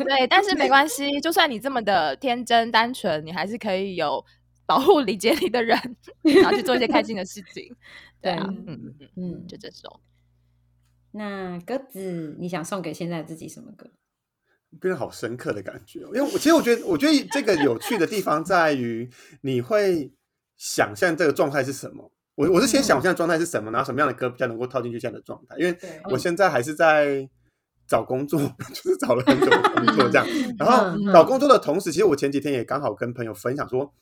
[0.06, 4.24] 对，但是没关系，就算你这么的天真单纯，你还是可以有。
[4.68, 5.78] 保护理解你的人，
[6.24, 7.76] 然后去做一些开心的事情。
[8.22, 10.00] 对啊，嗯嗯嗯，就这种。
[11.12, 13.90] 那鸽子，你想送给现在自己什么歌？
[14.82, 19.10] 变得好深刻的感觉，因为我其实我觉得，我觉得这个有趣的地方在于，
[19.42, 20.12] 你会
[20.58, 22.12] 想象这个状态是什么。
[22.36, 25.56] 我我是先想象状态是什么，然后什么样的歌比较能够套进去这样的状态。
[25.58, 25.78] 因为
[26.10, 27.30] 我现在还是在
[27.88, 28.38] 找工作，
[28.74, 30.28] 就是找了很久的工作这样。
[30.58, 33.94] 然后找工作的同时，其实我前几天也刚好跟朋友分享说，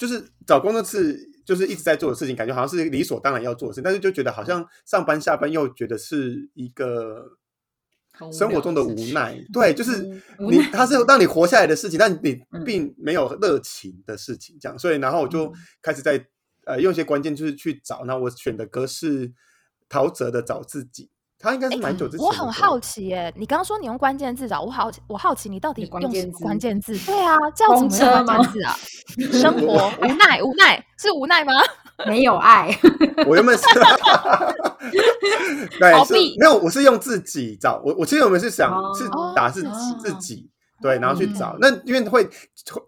[0.00, 7.36] 就是找工作是就是一直在做的事情，感觉好像是理所当然要做的事，但是就觉得好像上班下班又觉得是一个。
[8.32, 10.02] 生活中的无奈， 对，就是
[10.38, 16.22] 你，它是让你活下来的事情，但你并没有热情的事情，这样，所以然后我就开始在
[16.66, 19.32] 呃用一些关键就是去找，那我选的歌是
[19.88, 21.04] 陶喆的《找自己》，
[21.40, 22.26] 他应该是蛮久之前。
[22.26, 26.96] 我很好奇耶，你刚刚说你用关键字找，我好我好奇你到底用什么关键字？
[27.06, 28.76] 对啊，这样怎么用关键字啊？
[29.32, 31.52] 生活无奈，无奈是无奈吗？
[32.06, 32.70] 没有爱，
[33.26, 33.64] 我原本是，
[35.78, 39.04] 对，是没有，我是用自己找我，我其实我们是想是
[39.36, 40.48] 打自己自己，
[40.80, 42.26] 对，然后去找，那因为会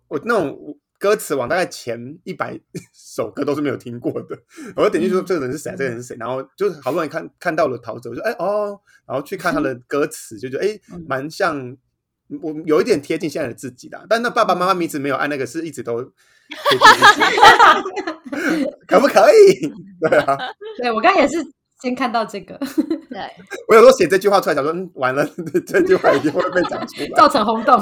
[0.09, 0.57] 我那种
[1.03, 2.57] 歌词网大概前一百
[2.95, 4.39] 首歌都是没有听过的，
[4.77, 11.77] 我就点进去说这个人是谁，这个人是谁，然后就是好不容易看看到了陶喆，我说哎哦，然后去看他的歌词，就觉得哎 蛮像。
[12.41, 15.97] 我有一点贴近现在的自己的，但那爸爸妈妈名字没有按那个，是一直都，
[18.87, 19.71] 可不可以？
[20.01, 20.39] 对啊，
[20.81, 21.45] 对我刚也是
[21.83, 22.59] 先看到这个，
[23.11, 23.21] 对。
[23.69, 25.29] 我有时候写这句话出来，想说完了，
[25.67, 27.79] 这句话一定会被讲出来，造成轰动。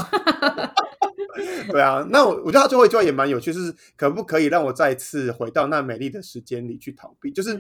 [1.71, 7.31] 对啊，那我我觉得他最后一句话也蛮有趣，就是可不可以让我再次回到那美丽的时间里去逃避？
[7.31, 7.51] 就是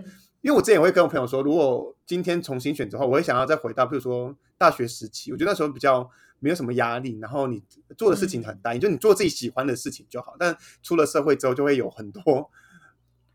[0.41, 6.11] 因为我之前也会跟我朋友说，如果今天重新选择的话，我会想要再回到，比如说大学时期，我觉得那时候比较。
[6.43, 7.63] 没有什么压力，然后你
[7.99, 10.37] 做的事情很单一，就你做自己喜欢的事情就好。
[10.39, 12.51] 但出了社会之后，就会有很多，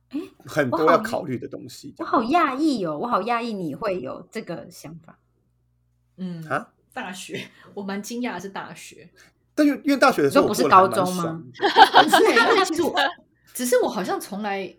[0.44, 1.94] 很多要考虑的东西。
[2.00, 5.20] 我好讶异哦，我好讶异你会有这个想法。
[6.18, 9.12] 嗯啊，大学我蛮惊讶的是大学，
[9.56, 11.42] 但因为大学的时候不是高中吗？
[11.56, 12.96] 是，其实我
[13.54, 14.76] 只是我好像从来。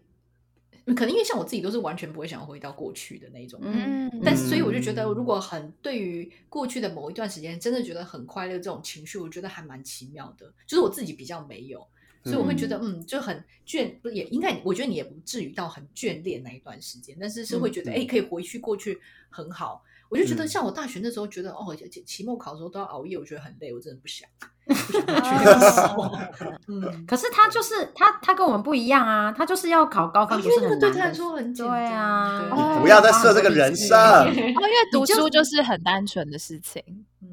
[0.95, 10.47] 可能因为像我自己都是完全不会想要回到过去的那种，嗯，但是所以我就觉得，如果很对于过去的某一段时间，真的觉得很快乐这种情绪，我觉得还蛮奇妙的。
[10.65, 11.85] 就是我自己比较没有，
[12.23, 19.83] 所以我会觉得，嗯，就很眷，不也应该，我觉得你也不至于到很眷恋那一段时间，但是是会觉得，哎，可以回去过去很好。
[20.09, 24.29] 我就觉得，像我大学那时候，觉得哦，期期末考的时候都要熬夜，我觉得很累，我真的不想。
[26.66, 32.79] 嗯，可是他就是他，他跟我们不一样啊，他就是要考高分，不是很对他来说很对啊。
[32.81, 33.95] 不要再设这个人设，
[34.29, 36.83] 因为读书就是很单纯的事情，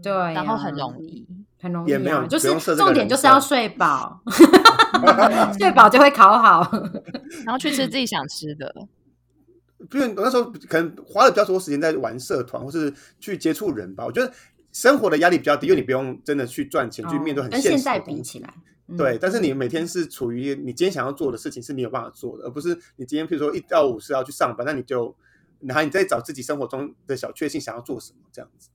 [0.01, 1.25] 对，然后很容易，
[1.62, 4.21] 很容易，也没有，就是重点就是要睡饱，
[5.57, 6.69] 睡饱就会考好，
[7.45, 8.73] 然后去吃自己想吃的。
[9.91, 14.06] 因为我那时候可能花了比较多时间在玩社团，或是去接触人吧。
[14.06, 14.34] 我觉得
[14.72, 18.54] 生活的压力比较低，因为你不用真的去赚钱，去面对很现实的比起来，
[18.98, 19.17] 对。
[19.19, 25.15] 但是你每天是处于你今天想要做的事情是你有办法做的，而不是你今天譬如说一到五是要去上班，那你就
[25.60, 28.69] 然后你在找自己生活中的小确幸，想要做什么这样子。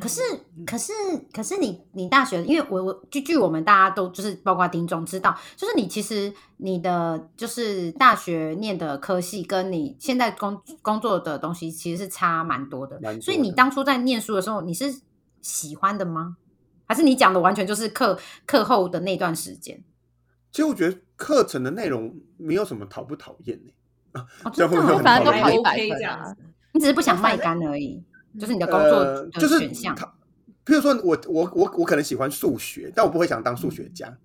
[0.00, 0.20] 可是，
[0.66, 0.92] 可是，
[1.32, 15.00] 可是你，你大学，因为我我据据我们大家都就是包括丁总知道，就是你其实你的就是大学念的科系跟你现在工工作的东西其实是差蛮多的，所以你当初在念书的时候，你是
[15.40, 16.36] 喜欢的吗？
[16.86, 19.82] 还是你讲的完全就是课课后的那段时间？
[20.50, 23.72] 其实我觉得课程的内容没有什么讨不讨厌呢，
[24.12, 24.26] 啊，
[25.02, 26.36] 反正都考一百分这样，
[26.72, 28.02] 你只是不想卖干而已。
[28.38, 29.94] 就是你的工作的选项。
[30.64, 34.16] 譬如说，我我我我可能喜欢数学，但我不会想当数学家。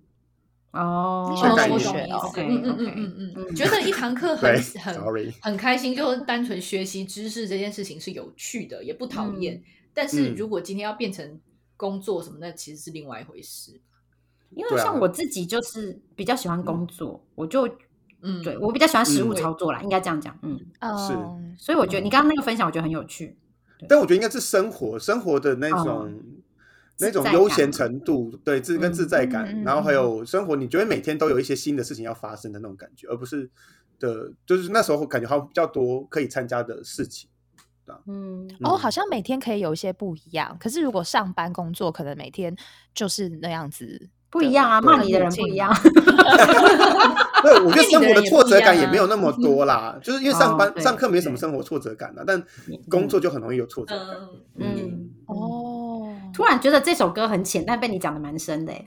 [0.70, 9.62] 哦，学数学嗯嗯嗯嗯嗯，觉得一堂课很很很开心，就单纯学习知识这件事情是有趣的，也不讨厌。
[9.94, 11.40] 但是如果今天要变成
[11.76, 13.80] 工作什么，那其实是另外一回事。
[14.50, 17.68] 因为像我自己就是比较喜欢工作，我就
[18.20, 20.58] 嗯，对我比较喜欢实物操作啦，应该这样讲，嗯，
[20.96, 21.14] 是。
[21.58, 23.36] 所以我觉得你刚刚那个分享，我觉得很有趣。
[23.86, 26.10] 但我觉得应该是生活生活的那种
[26.98, 33.48] 那种悠闲程度，对自跟自在感，然后还有生活，你觉得每天都有一些新的事情要发生的那种感觉，而不是
[34.00, 37.28] 的，就是那时候感觉好像比较多可以参加的事情，
[38.06, 42.56] 嗯，哦，好像每天可以有一些不一样，可是如果上班工作，可能每天
[42.94, 44.10] 就是那样子。
[44.30, 45.72] 不一样啊，骂你的人不一样。
[47.42, 52.42] 对，我觉得生活的挫折感也没有那么多啦，就是因为上班上课没什么生活挫折感啊，但
[52.88, 54.06] 工作就很容易有挫折感。
[54.58, 58.72] 嗯，哦，突然觉得这首歌很浅，但被你讲的蛮深的。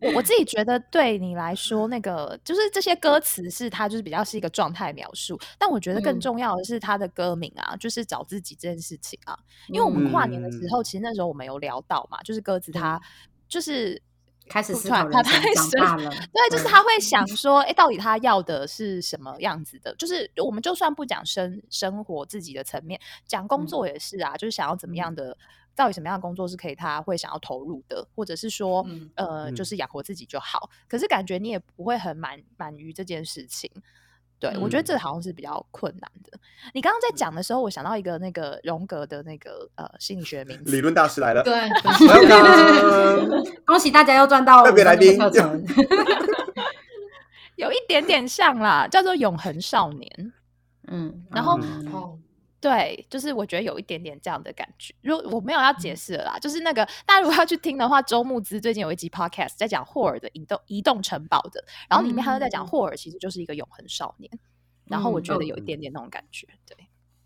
[0.00, 9.38] 我我自己觉得对你来说，那个就是这些歌词是它就是比较是一个状态描述，但我觉得更重要的是它的歌名啊，就是找自己这件事情啊。
[9.68, 13.00] 因为我们跨年的时候，其实那时候我们有聊到嘛，就是歌词它
[13.48, 14.02] 就是
[14.50, 19.94] 开始思考人生长大了，对，就是他会想说，哎，到底他要的是什么样子的？
[19.96, 25.38] 就是我们就算不讲生生活自己的层面，讲工作也是啊，就是想要怎么样的。
[25.76, 28.84] 到底什么样的工作是可以他会想要投入的，或者是说，
[29.14, 30.68] 呃，就是养活自己就好。
[30.88, 33.70] 可是感觉你也不会很满满于这件事情。
[34.38, 36.38] 对我觉得这好像是比较困难的。
[36.74, 41.40] 你刚刚在讲的时候，我想到一个那个荣格的那个呃心理学名理论大师来了。
[41.44, 41.54] 对，
[43.64, 45.16] 恭喜大家又赚到特别来宾，
[47.56, 50.32] 有一点点像啦，叫做永恒少年。
[50.88, 51.58] 嗯，然后。
[52.58, 54.94] 对，就是我觉得有一点点这样的感觉。
[55.02, 64.30] 如果我没有要解释了啦，就是那个大家如果要去听的话，周牧之最近有一集 podcast 在讲霍尔的移动移动城堡的，然后里面他就在讲霍尔其实就是一个永恒少年，
[64.86, 66.48] 然后我觉得有一点点那种感觉。
[66.66, 66.76] 对，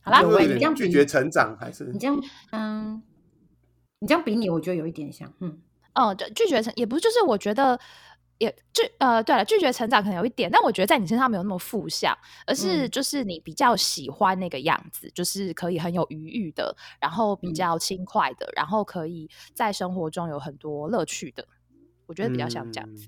[0.02, 3.02] 好啦，你这样拒绝成长还是你这样嗯，
[4.00, 5.60] 你这样比你，我觉得有一点像，嗯，
[5.94, 7.78] 哦，对，拒绝成也不是，就是我觉得。
[8.40, 21.46] 也拒呃，对了，拒绝成长可能有一点，但我觉得在你身上没有那么负向，而是就是你比较喜欢那个样子，就是可以很有余裕的，然后比较轻快的，然后可以在生活中有很多乐趣的，
[22.06, 23.06] 我觉得比较像这样子。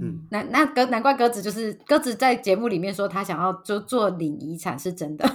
[0.00, 5.26] 嗯，那那鸽难怪鸽子就是鸽子在节目里面说他想要就做领遗产是真的，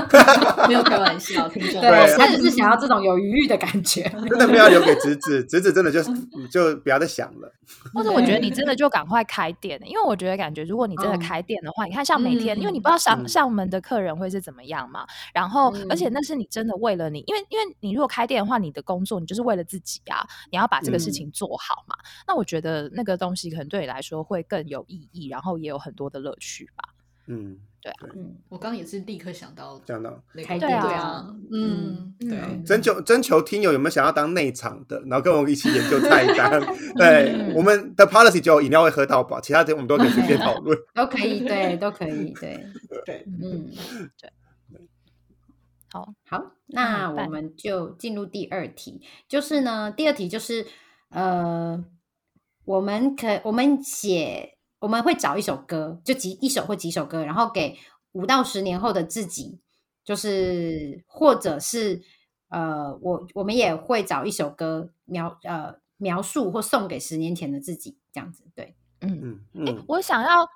[0.68, 6.02] 没有开玩笑， 听众对，他只是想要这种有余裕的感觉， 真的不要留给侄子，侄子真的就
[6.50, 7.52] 就不要再想了。
[7.94, 21.96] 或者我觉得你真的就赶快开店，因为我觉得感觉如果你真的开店的话，你看像每天，因为你不知道上上门的客人会是怎么样嘛，然后而且那是你真的为了你，因为因为你如果开店的话，你的工作你就是为了自己啊，你要把这个事情做好嘛，
[22.28, 23.86] 那我觉得那个东西可能对你。
[23.86, 26.88] 来说会更有意义，然后也有很多的乐趣吧。
[27.28, 27.56] 嗯，
[27.86, 32.62] 对啊，嗯，我刚刚也是立刻想到想到开店，对啊，嗯，对。
[32.64, 36.60] 征求征求听友有没有想要当内场的，然后跟我们一起研究菜单。
[36.98, 42.66] 对，我们的 policy 就饮料会喝到饱，其他的我们都可以随便讨论， 都可以，对，都可以，对，
[43.06, 43.70] 对，嗯，
[44.20, 44.32] 对。
[45.92, 46.12] 好。
[46.28, 50.66] 好，那我们就进入第二题，就是呢，第二题就是
[51.10, 51.84] 呃。
[52.64, 57.76] 我们可我们写我们会找一首歌，就几一首或几首歌，然后给
[58.12, 59.58] 五到十年后的自己，
[60.04, 62.02] 就是或者是
[62.48, 70.48] 呃，我我们也会找一首歌描呃描述或送给十年前的自己，这样子对，嗯嗯嗯，我想要。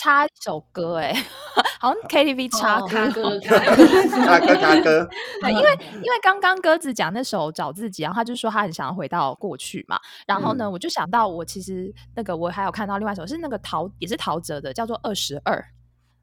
[0.00, 1.12] 插一首歌，哎，
[1.80, 5.08] 好像 KTV 插歌，插歌插歌。
[5.42, 9.98] 对，因为因为刚刚鸽子讲那首找自己，然后他就说他很想要回到过去嘛。
[10.26, 15.56] 然后呢，我就想到我其实那个我还有看到另外一首是那个陶也是陶喆的，叫做二十二。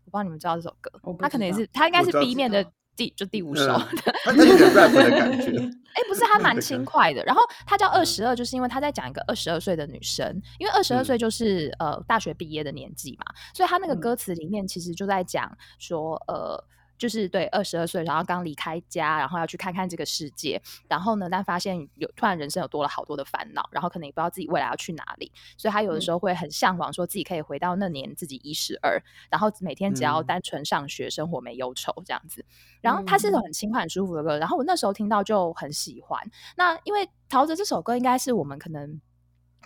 [0.05, 2.65] 我不知道你们知道这首歌，他可能也是他应该是 B 面的。
[2.97, 3.77] 第就第五首，
[4.23, 5.51] 他有点 rap 的感觉。
[6.37, 7.23] 他蛮轻快的。
[7.23, 16.63] 然后他叫二十二，就是因为他在讲一个二十二岁的女生，因为二十二岁就是呃大学毕业的年纪嘛，所以他那个歌词里面其实就在讲说呃。
[16.97, 32.45] 就是对二十二岁，然后刚离开家，然后要去看看这个世界，然后呢，但发现有突然人生有多了好多的烦恼，然后可能也不知道自己未来要去哪里，所以他有的时候会很向往，说自己可以回到那年自己一十二，然后每天只要单纯上学，生活没忧愁这样子。
[32.81, 36.19] 然后他是一首很轻快、很舒服的歌，然后我那时候听到就很喜欢。
[36.55, 39.01] 那因为陶喆这首歌应该是我们可能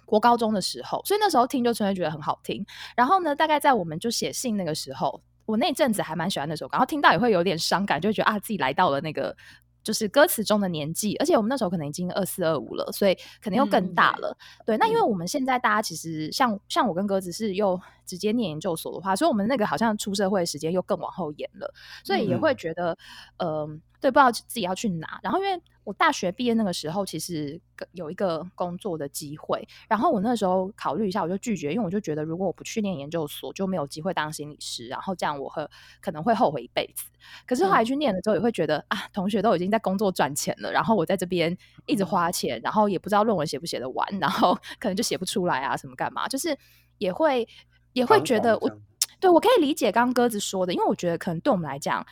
[0.05, 2.65] 国高中的时候，所以那时候听就纯粹觉得很好听。
[2.95, 5.21] 然后呢，大概在我们就写信那个时候。
[5.49, 9.35] 我那阵子还蛮喜欢那首歌，然后听到也会有点伤感，就觉得啊，自己来到了那个
[9.81, 14.37] 就是歌词中的年纪，而且我们那时候可能已经二四二五了，所以可能又更大了。
[14.63, 21.71] 对，那因为我们现在大家其实像像我跟鸽子是又直接念研究所的话，所以我们那个好像出社会的时间又更往后延了，
[22.03, 22.97] 所以也会觉得，
[23.37, 25.19] 嗯，对，不知道自己要去哪。
[25.21, 27.59] 然后因为我大学毕业那个时候，其实
[27.91, 35.67] 有一个工作的机会，然后我那时候考虑一下，我就拒绝，因为我就觉得如果我不去念研究所，就没有机会当心理师，然后这样我会
[36.01, 37.05] 可能会后悔一辈子。
[37.45, 46.55] 可是后来去念了之后，也会觉得啊，同学都已经在工作赚钱了，然后我在这边一直花钱，然后也不知道论文写不写得完，然后 可能就写不出来啊，什么干嘛，就是
[46.99, 47.47] 也会
[47.93, 48.71] 也会觉得我
[49.19, 52.05] 对我可以理解刚刚鸽子说的，因为我觉得可能对我们来讲。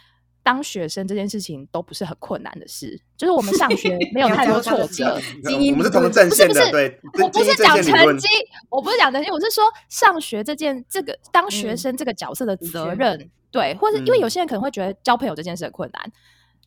[0.44, 5.20] 当学生这件事情都不是很困难的事，就是我们上学 没有太多挫折。
[5.44, 8.30] 我们是同正线的，对，我不是讲成绩，
[8.70, 16.10] 我不是讲成绩，我是说上学这件这个当学生这个角色的责任，对，或者因为有些人可能会觉得交朋友这件事很困难，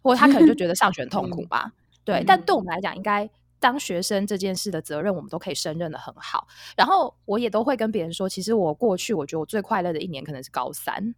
[0.02, 1.72] 或者他可能就觉得上学很痛苦吧，
[2.04, 2.22] 对。
[2.26, 3.30] 但对我们来讲，应该
[3.60, 6.48] 当学生这件事的责任，我们都可以胜任的很好。
[6.76, 11.14] 然后我也都会跟别人说，其实我过去我觉得我最快乐的一年可能是高三，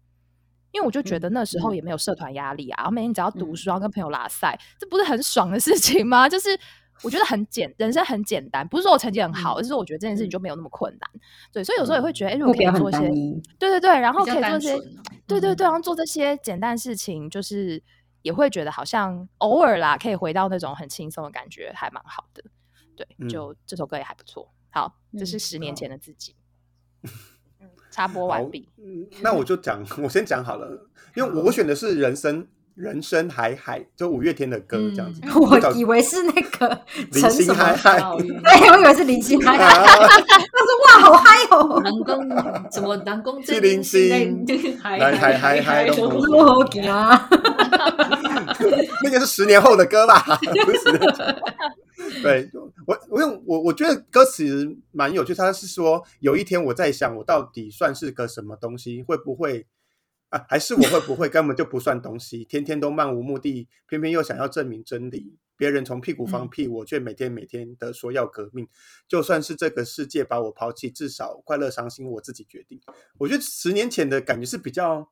[0.73, 6.29] 因为我就觉得那时候也没有社团压力啊，然后每天只要读书，然后跟朋友拉赛，这不是很爽的事情吗？
[6.29, 6.59] 就是
[7.05, 11.09] 我觉得很简，人生很简单，不是说我成绩很好，而是我觉得这件事情就没有那么困难。
[11.53, 13.09] 对，所以有时候也会觉得，哎，如果可以做一些，
[13.59, 14.77] 对对对，然后可以做一些，
[15.29, 17.83] 对对对，然后做这些简单事情，就是。
[18.23, 22.43] 也会觉得好像偶尔啦，可以回到那种很轻松的感觉，还蛮好的。
[22.97, 24.53] 对，就这首歌也还不错。
[24.71, 26.35] 好，这是十年前的自己。
[27.91, 28.69] 插播完毕。
[29.23, 32.49] 那我就讲，我先讲好了， 因为我选的是人生。
[32.75, 35.21] 人生海海，就五月天的歌这样子。
[35.39, 36.81] 我以为是那个
[37.13, 39.85] 林心海海， 对，我以为是林心海海。
[39.85, 40.31] 他说
[40.87, 42.29] ：“哇，好嗨哦！”南宫
[42.71, 44.47] 什么南宫七零星，
[44.81, 47.29] 海海海海东我给啊！
[49.05, 50.25] 那个是十年后的歌吧？
[52.23, 52.51] 对，
[52.87, 55.35] 我我用我我觉得歌词蛮有趣。
[55.35, 59.03] 他是说，有一天我在想，我到底算是个什么东西？
[59.03, 59.67] 会不会？
[60.33, 62.43] 啊，还是我会不会根本就不算东西？
[62.47, 65.37] 天天都漫无目的，偏偏又想要证明真理。
[65.59, 68.67] 别人从屁股放屁，我却每天每天的说要革命。
[69.07, 72.81] 就算是这个世界把我抛弃，至少快乐伤心我自己决定。
[73.19, 75.11] 我觉得十年前的感觉是比较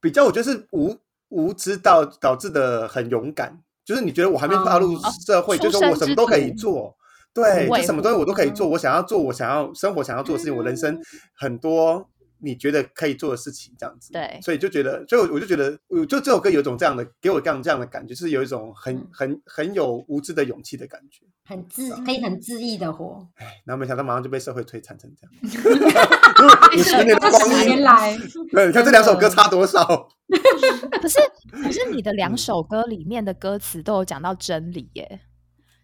[0.00, 0.98] 比较，我觉得是无
[1.28, 3.62] 无知导导致的很勇敢。
[3.84, 6.96] 就是你觉得我还没踏入社会，就是我什么都可以做，
[7.32, 8.68] 对，就什么东西我都可以做。
[8.68, 11.00] 我想要做，我想要生活，想要做的事情，我人生
[11.36, 12.10] 很多。
[12.38, 15.70] 你觉得可以做的事情，这样子，对，所以就觉得，所以我就觉得，
[16.06, 23.26] 就这首歌有一种这样的，给我这样这样的感觉，是有一种很很很有无知的勇气的感觉，很自可以很恣意的活。
[23.36, 25.32] 哎，然后没想到马上就被社会摧残成这样。
[26.76, 27.30] 你十年光
[27.64, 28.16] 阴来，
[28.52, 30.08] 对，你看这两首歌差多少？
[31.00, 31.18] 可是
[31.50, 35.20] 可是你的两首歌里面的歌词都有讲到真理耶，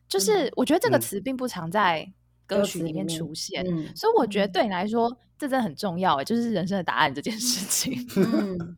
[0.08, 2.12] 就是我觉得这个词并不常在。
[2.56, 8.06] 歌曲里面出现，所以我觉得对你来说，这真的很重要哎，就是人生的答案这件事情。
[8.16, 8.76] 嗯，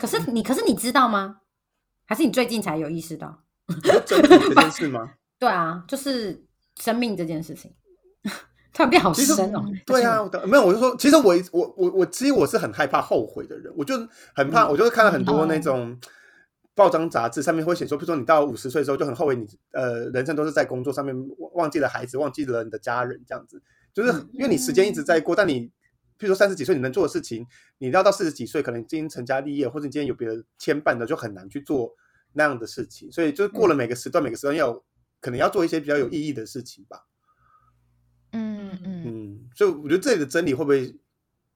[0.00, 1.38] 可是你，可是你知道吗？
[2.06, 3.42] 还是你最近才有意识到
[4.06, 5.12] 这件事吗？
[5.38, 6.44] 对啊，就是
[6.80, 7.72] 生命这件事情，
[8.72, 9.64] 突然变好深哦。
[9.86, 13.94] 对啊，没有，我就说，其实我我我我，其实我是很害怕后悔的人，我就
[14.34, 15.98] 很怕，我就会看到很多那种。
[16.78, 21.12] 报章杂志上面会写说，比如说你到五十岁的时候就很后悔，你呃人生都是在工作上面
[21.54, 23.60] 忘记了孩子，忘记了你的家人，这样子，
[23.92, 25.70] 就是因为你时间一直在过，但你，譬
[26.20, 27.44] 如说三十几岁你能做的事情，
[27.78, 31.92] 你要到四十几岁，可能今天成家立业，或者你今天有别的牵绊的，就很难去做
[32.34, 33.10] 那样的事情。
[33.10, 34.72] 所以就是过了每个时段，每个时段要
[35.20, 37.06] 可能要做一些比较有意义的事情吧。
[38.30, 40.94] 嗯嗯嗯，所以我觉得这里的真理会不会？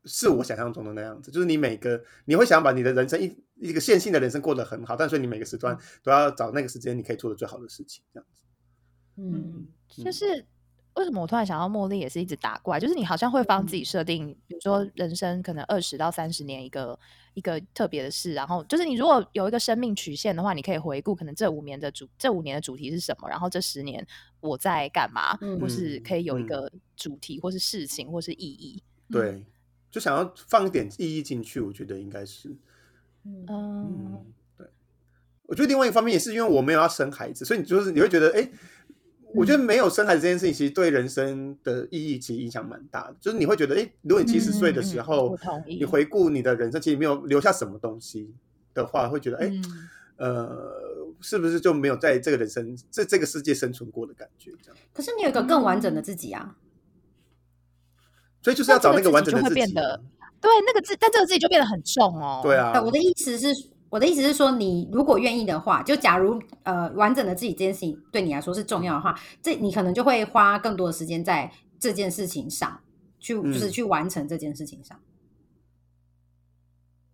[0.05, 8.43] 是我想象中的那样子，就是你每个你会想把你的人生一一个线性的人生过得很好，但是你每个时段都要找那个时间你可以做的最好的事情，这样子。
[9.17, 10.45] 嗯，就是
[10.95, 16.99] 为什么我突然想到茉莉也是一直打怪，就是你好像会帮自己设定，比如说人生可能二十到三十年一个
[17.35, 24.05] 一个特别的事，然后就是你如果有一个生命曲线的话，你可以回顾可能这五年的主这五年的主题是什么，然后这十年
[24.41, 29.45] 我在干嘛，或是可以有一个主题或是事情或是意义，对。
[29.93, 32.49] 就想要放一点意义进去，我觉得应该是，
[33.25, 34.25] 嗯，
[34.57, 34.67] 对。
[35.43, 38.51] 我觉得另外一方面也是因为我没有要生孩子，所以你就是你会觉得，哎，
[39.35, 43.17] 我觉得没有生孩子这件事情，其实对人生的意义其实影响蛮大的。
[43.21, 48.35] 就是你会觉得，哎，如果你七十岁的时候，你回顾你的人生，其实没有留下什么东西
[48.73, 49.53] 的话，会觉得，哎，
[50.17, 50.75] 呃，
[51.21, 54.53] 是不是就没有在这个人生在这个世界生存过的感觉？
[54.63, 54.77] 这样。
[54.95, 56.57] 可是你有一个更完整的自己啊。
[58.43, 62.41] 所以就是要找那个完整的自己，对那个字，但这个自己就变得很重哦。
[62.43, 63.47] 对啊，我的意思是，
[63.89, 72.81] 我的意思是说，你如果愿意的话，就假如呃，完整的自己这件事情对你来说是重要的话，这你可能就会花更多的时间在这件事情上，
[73.21, 74.99] 去就是去完成这件事情上。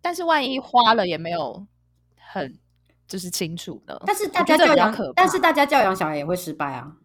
[0.00, 1.66] 但是万一花了也没有
[2.32, 2.58] 很
[3.06, 6.96] 就是清楚的，但是大家教养，但是大家教养小孩也会失败啊。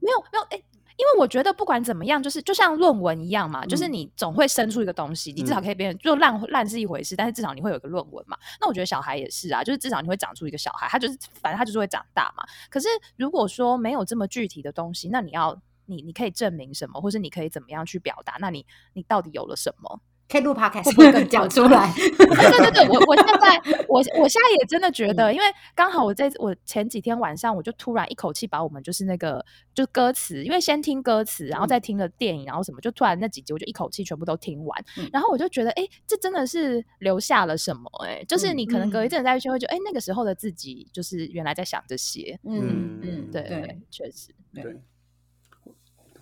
[0.00, 0.60] 没有没有哎。
[0.96, 8.36] 因为我觉得不管怎么样，就是就像论文一样嘛，就是你总会生出一个东西，你至少可以变成就烂烂是一回事，但是至少你会有一个论文嘛。
[8.60, 12.44] 那我觉得小孩也是啊，就是至少你会长出一个小孩，他就是反正他就是会长大嘛。
[12.70, 18.36] 可是如果说没有这么具体的东西，那你要你你可以证明什么，或是你可以怎么样去表达？
[18.40, 20.00] 那你你到底有了什么？
[20.32, 20.88] 可以录 podcast
[21.28, 21.92] 讲出来。
[21.94, 37.82] 对对对，我我现在 我我现在也真的觉得，因为刚好我在我前几天晚上，我就突然一口气把我们就是那个就歌词，因为先听歌词，然后再听了电影，然后什么，就突然那几集我就一口气全部都听完，然后我就觉得，哎，这真的是留下了什么？
[38.06, 42.38] 哎，就是你可能隔一阵再去，会觉得，哎，那个时候的自己就是原来在想这些。
[42.44, 44.80] 嗯嗯，对对，确实对。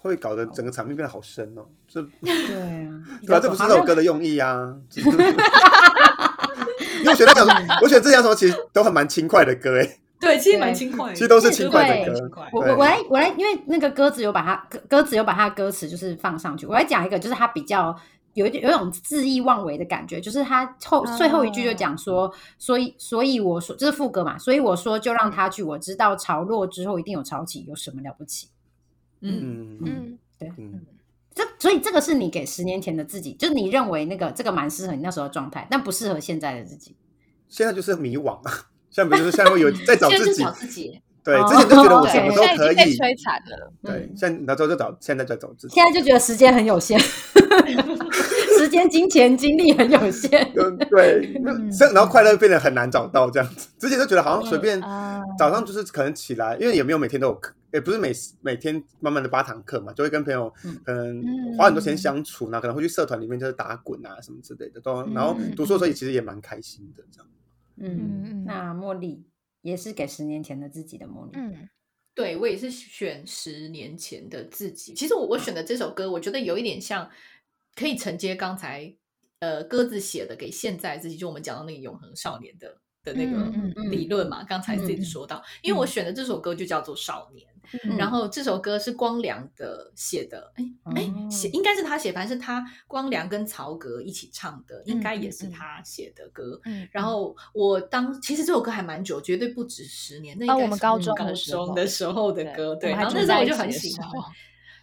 [0.02, 4.74] 会搞得整个场面变得好深哦，这对啊， 对啊，这不是这首歌的用意啊。
[7.00, 7.46] 因为我觉得讲，
[7.82, 12.30] 我觉得这两首其实都很蛮轻快的歌，哎，对，其实蛮轻快，其实都是轻快的歌。
[12.52, 17.94] 我我我来我来，因为那个歌词有把它歌歌词有把它的歌词就是放上去，我来讲一个，就是它比较
[18.34, 28.48] 有一有一种恣意妄为的感觉，就是它后最后一句就讲说，所以所以我说这是副歌嘛，所以我说就让他去，我知道潮落之后一定有潮起，有什么了不起？
[29.22, 30.50] 嗯嗯对，
[31.34, 36.96] 这所以这个是你给十年前的自己，就是你认为那个这个蛮适合你那时候的状态，但不适合现在的自己。
[37.48, 38.52] 现在就是迷惘啊，
[38.90, 41.00] 现在比如说现在会有 在找自己，找自己。
[41.22, 43.70] 对，之前就觉得我什么都可以，被摧残了。
[43.82, 45.74] 对，现在那时候就找，现在在找自己。
[45.74, 46.98] 现在就觉得时间很有限，
[48.58, 50.30] 时间、金钱、精力很有限。
[50.54, 51.38] 对，
[51.92, 53.68] 然后快乐变得很难找到这样子。
[53.78, 54.80] 之前就觉得好像随便
[55.38, 57.52] 早上就是可能起来，因为也没有每天都有课。
[57.72, 60.52] 也不是每每天慢慢的八堂课嘛，就会跟朋友
[60.84, 61.22] 可能
[61.56, 67.30] 花很多时间相处，那可能会去社团里面就是打滚啊什么之类的，都然后读书的时候也其实也蛮开心的这样。
[67.76, 69.24] 嗯，那茉莉
[69.62, 71.32] 也是给十年前的自己的茉莉。
[71.34, 71.68] 嗯，
[72.14, 74.92] 对我也是选十年前的自己。
[74.94, 77.10] 其实我我选的这首歌，我觉得有一点像
[77.74, 78.94] 可以承接刚才
[79.38, 82.78] 呃鸽子写的给现在自己，就我们讲到那个永恒少年的。
[83.02, 83.44] 的那个
[83.88, 87.48] 理论嘛，刚才自己说到，因为我选的这首歌就叫做《少年》，
[87.96, 96.60] 然后这首歌是光良的写的，哎哎写应该是他写，反正是他光良跟曹格一起唱的，应该也是他写的歌。
[96.90, 101.14] 然后我当其实这首歌还蛮久，绝对不止十年，那应该我们高中
[101.74, 104.10] 的时候的歌，对，然后那时候我就很喜欢，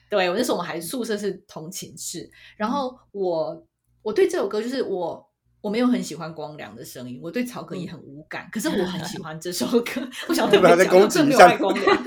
[0.09, 3.63] 对我那时候我们还宿舍是同寝室，然后我
[4.01, 5.26] 我对这首歌就是我。
[5.61, 8.47] 我没有很喜欢光良的声音，我对曹格也很无感。
[8.51, 11.97] 可是我很喜欢这首歌， 我想特别讲，真没有爱光良，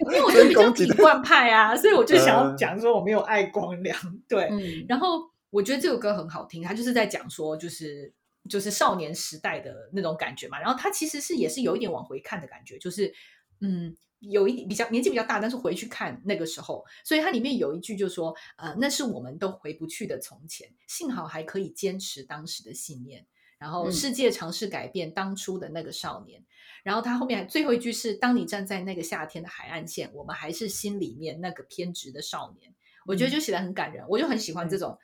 [0.00, 3.96] 因为我是比较体惯派啊，所以我就想要讲说我没有爱光良。
[4.28, 4.50] 对，
[4.88, 5.20] 然后
[5.50, 8.12] 我觉得这首歌很好听，他就是在讲说，就是
[8.48, 10.58] 就是少年时代的那种感觉嘛。
[10.58, 13.12] 然后他其实是也是有一点往回看的感觉，就是
[13.60, 13.96] 嗯。
[14.20, 23.26] 有一比较年纪比较大，但是回去看那个时候，所以它里面有一句就说：“呃，那是我们都回不去的从前，幸好还可以坚持当时的信念。
[23.58, 26.44] 然后世界尝试改变当初的那个少年。
[26.82, 32.74] 然后他后面最后一句是：当你站在那个夏天的海岸线，我们还是心里面那个偏执的少年。
[33.06, 34.98] 我觉得就写的很感人，我就很喜欢这种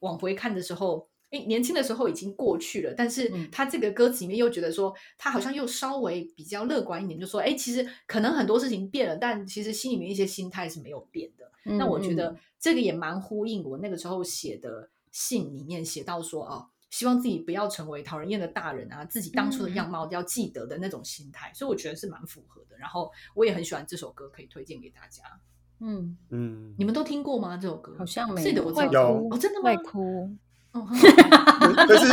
[0.00, 11.50] 往回看的时候。”哎，年轻的时候已经过去了，但是他这个歌词里面又觉得说，他好像又稍微比较乐观一点，就说，哎，其实可能很多事情变了，但其实心里面一些心态是没有变的。
[11.76, 22.76] 那我觉得这个也蛮呼应我那个时候写的信里面写到说，哦，希望自己不要成为讨人厌的大人啊，自己当初的样貌要记得的那种心态，所以我觉得是蛮符合的。
[22.78, 25.24] 然后我也很喜欢这首歌，可以推荐给大家。
[25.80, 27.56] 嗯嗯，你们都听过吗？
[27.56, 30.30] 这首歌好像没有，有哦，真的会哭。
[31.88, 32.06] 就是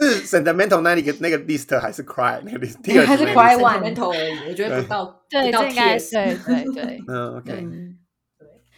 [0.00, 7.66] 是 sentimental 那个那个 list 还是 cry 那个 list，还是 cry one 而已，我觉得不到对，到该，对对对， 嗯，OK，对，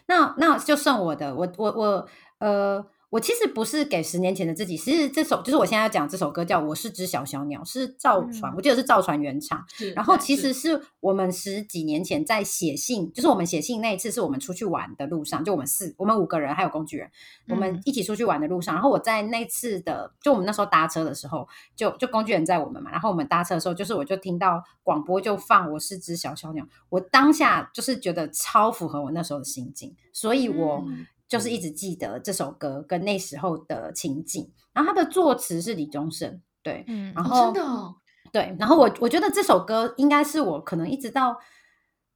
[0.07, 2.09] 那那就算我的，我我我
[2.39, 2.87] 呃。
[3.11, 9.65] 我其实不是给十年前的自己，其实这首就是我现在要讲这首歌叫《我是只小小鸟》，是赵传，我记得是造船原唱。
[9.95, 17.11] 然后其实是我们十几年前在写信，就是我们写信那一次，是我们出去玩的路上，就我们四我们五个人还有工具人，
[17.49, 18.75] 我们一起出去玩的路上。
[18.75, 22.91] 然后我在那次的，就我们那时候搭车的时候，就就工具人在我们嘛。
[22.91, 30.85] 然后我们搭车的时候，就是我就听到广播就放《我是只小小鸟》，我当下就是觉得超符合我那时候的心境，所以我。
[31.29, 37.95] 就是一直记得这首歌跟那时候的情景，然后他的作词是李宗盛，对，嗯，然后真的，
[38.33, 41.39] 对，然后我我觉得这首歌应该是我可能一直到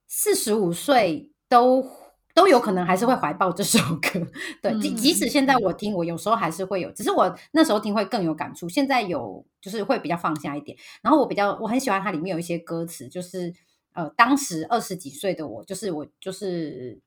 [0.09, 1.87] 四十五岁都
[2.35, 4.27] 都有可能还是会怀抱这首歌，
[4.63, 13.53] 对，即即使现在我听，我有时候还是会有，只是我那时候听会更有感触，现在有就是会比较放下一点，然后我比较我很喜欢它里面有一些歌词，就是
[13.93, 16.99] 呃，当时二十几岁的我，就是我就是。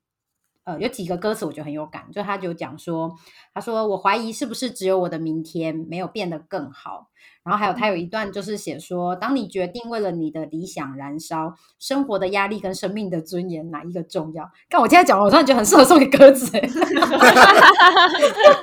[0.66, 3.16] 呃，有几个歌词我觉得很有感，就他就讲说，
[3.54, 7.08] 他说我怀疑是不是只有我的明天没有变得更好。
[7.44, 14.50] 然后还有他有一段就是写说，当你决定为了你的理想燃烧，生活的压力跟生命的尊严哪一个重要？
[14.68, 16.50] 看我现在讲，我突然觉得很适合送给鸽子，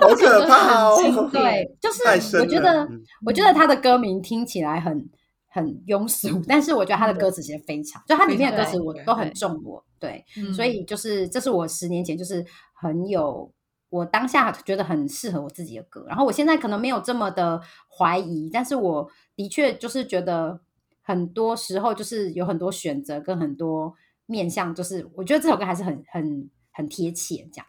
[0.01, 0.99] 好可怕哦！
[1.33, 2.03] 对，就是
[2.39, 2.89] 我觉得，
[3.25, 5.09] 我觉得他的歌名听起来很
[5.53, 9.85] 很庸俗，但是我觉得他的歌词其实非常，就他里面的歌词我都很中我。
[9.99, 10.25] 对，
[10.57, 12.45] 所以就是这是我十年前就是
[12.75, 13.53] 很有
[13.91, 17.61] 我当下觉得很适合我自己的歌，然后我现在可能没有这么的
[17.97, 20.59] 怀疑，但是我的确就是觉得
[21.03, 23.95] 很多时候就是有很多选择跟很多
[24.25, 27.67] 面向，就是我觉得这首歌还是很很很贴切这样。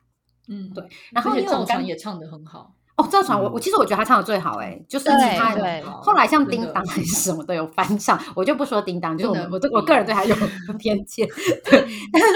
[0.48, 0.84] 嗯，对。
[1.12, 2.74] 然后赵传也唱的很好。
[2.96, 5.56] 哦，赵传，我我其实我觉得他唱的最好，哎，就是其他
[6.02, 10.36] 后来像叮当 还是什么都有翻唱，我就不说叮当，就是我我我个人对他有
[10.78, 11.28] 偏见，
[11.66, 12.28] 对，但是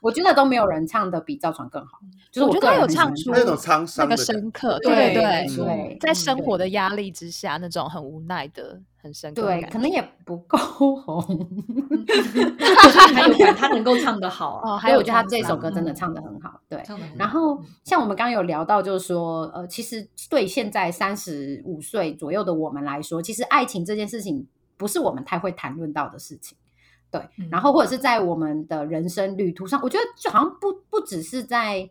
[0.00, 1.98] 我觉得都没有人唱的比赵传更好，
[2.32, 8.80] 就是我觉得他有唱出那种沧桑、那个深刻，对对对，在生活的压力之下，那种很无奈的。
[9.06, 11.22] 很深对，可能也不够红，
[13.14, 14.76] 还有他能够唱得好哦。
[14.76, 16.60] 还有，我觉得他这首歌真的唱得很好。
[16.68, 16.82] 对，
[17.16, 24.46] 然后像我们刚刚有聊到，就是说，呃，其实对现在三十五岁左右的我们来说，其实爱情这件事情
[24.76, 26.58] 不是我们太会谈论到的事情。
[27.10, 31.88] 对，然后或者是在我们的人生旅途上，我觉得就好像不不只是在。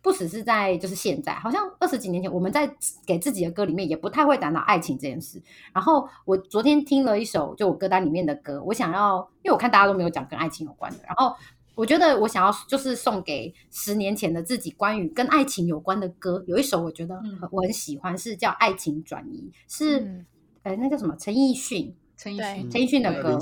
[0.00, 2.70] 不只是在就是现在，好像二十几年前，我们在
[3.04, 5.42] 给自己的歌里面也不太会谈到爱情这件事。
[5.74, 10.98] 然后我昨天听了一首就我歌单里面的歌，我想要，因为我看大家都没有讲跟爱情有关的。
[11.04, 11.34] 然后
[11.74, 17.20] 我觉得我想要就是送给十年前的自己，关于跟爱情有关的歌，有一首我觉得
[17.50, 20.24] 我很喜欢，是叫《爱情转移》，是
[20.62, 23.38] 呃那叫什么陈奕迅，陈奕迅陈奕迅的歌，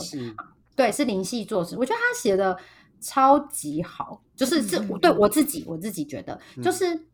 [0.75, 2.59] 对，是林夕作词，我觉得他写的。
[3.01, 7.07] 超级好，就是是对我自己，我自己觉得，就是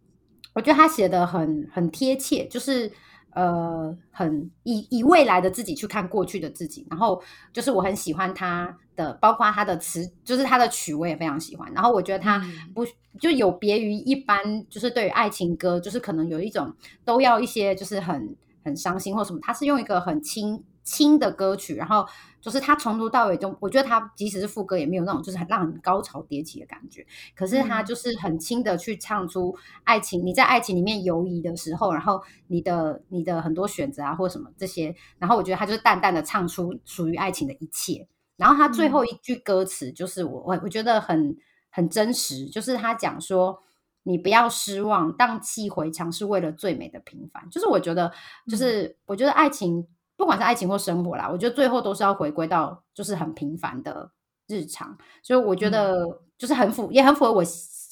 [0.55, 2.91] 我觉得他写的很很贴切，就是
[3.31, 7.23] 呃，很以以未来的自己去看过去的自己，然后
[7.53, 12.43] 就是我很喜欢他的，包括他的词，就是他的曲我也非常喜欢，然后我觉得他
[12.75, 12.87] 不
[13.19, 16.75] 就有别于一般，就是对于爱情歌，就是可能有一种
[17.05, 20.63] 都要一些就是很很伤心或什么，他是用一个很轻。
[20.83, 22.07] 轻的歌曲，然后
[22.41, 27.07] 就是他从头到尾都，我觉得他即使是副歌也没有那种就是很让很高潮迭起的感觉，
[27.37, 41.37] 可是他就是很轻的去唱出爱情，你在爱情里面犹疑的时候，然后你的你的很多选择啊或什么这些，然后我觉得他就是淡淡的唱出属于爱情的一切，然后他最后一句歌词就是我我我觉得很
[41.71, 43.63] 很真实，就是他讲说
[44.03, 48.13] 你不要失望，荡气回肠是为了最美的平凡，就是我觉得
[48.49, 49.87] 就是我觉得爱情。
[50.23, 54.13] 不管是爱情或生活啦，我觉得最后都是要回归到就是很平凡的
[54.47, 57.43] 日常，所以我觉得就是很符，也很符合我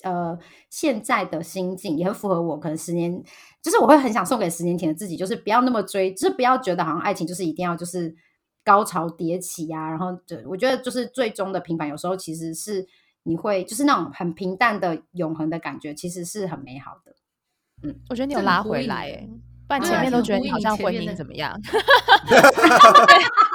[0.04, 0.38] 呃
[0.70, 3.20] 现在的心境，也很符合我可能十年，
[3.60, 8.14] 就是我会很想送给十年前的自己，就是不要那么追，就是不要觉得好像爱情就是一定要就是
[8.64, 12.86] 高潮迭起呀，然后就我觉得就是最终的平凡，有时候其实是
[13.24, 17.16] 你会就是那种很平淡的永恒的感觉，其实是很美好的。
[17.82, 19.28] 嗯，我觉得你有拉回来哎。
[19.70, 21.56] 半前面都觉得你好像婚姻怎么样？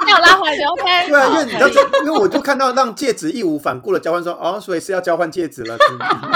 [0.06, 1.08] 没有拉回来就 OK。
[1.10, 1.68] 对啊，因为你知道，
[2.04, 5.76] 因为我就看到让戒指义无反顾的交换，说哦，所以是要交换戒指了。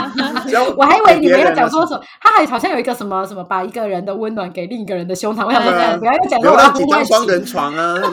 [0.76, 5.47] 我还以为你没有讲说什么，他还好像有一个什么什么，把一个人的温暖给另一个人的胸膛。
[5.47, 7.95] 我想说，不要讲说那几张双人床啊。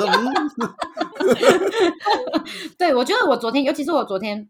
[2.79, 4.47] 对，我觉得我昨天，尤其是我昨天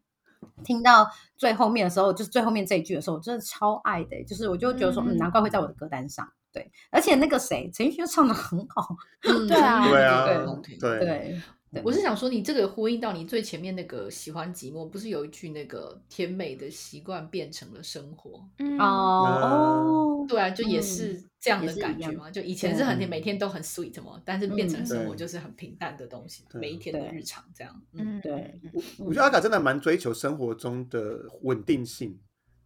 [0.63, 6.27] 听到最后面的时候，就是最后面这一句的时候，我真的超爱的，就是我就觉得说，嗯，难怪会在我的歌单上。
[6.57, 10.25] 对，而且那个谁，陈奕迅唱的很好，对啊，对啊，
[10.79, 11.41] 对对。
[11.83, 18.41] 我是想说，你这个呼应到你最前面那个喜欢寂寞，不是有一句那个甜美的习惯变成了生活？
[18.79, 22.31] 哦哦，对啊，就也是这样的感觉嘛。
[22.31, 27.81] 就以前是很甜，每天都很 sweet 嘛，但是变成生活就是很平淡的东西，每一天的日常这样。
[27.93, 28.59] 嗯，对。
[28.97, 32.17] 我觉得阿卡真的蛮追求生活中的稳定性。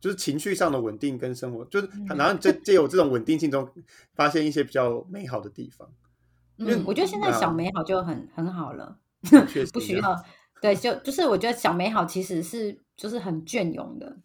[0.02, 3.70] 就是情绪上的稳定跟生活，就是然后借借有这种稳定性中，
[4.16, 5.88] 发现一些比较美好的地方。
[6.58, 8.98] 嗯，我觉得现在小美好就很很好了，
[9.72, 10.16] 不需要。
[10.62, 14.18] 对，就就是我觉得小美好其实是就是很隽永的。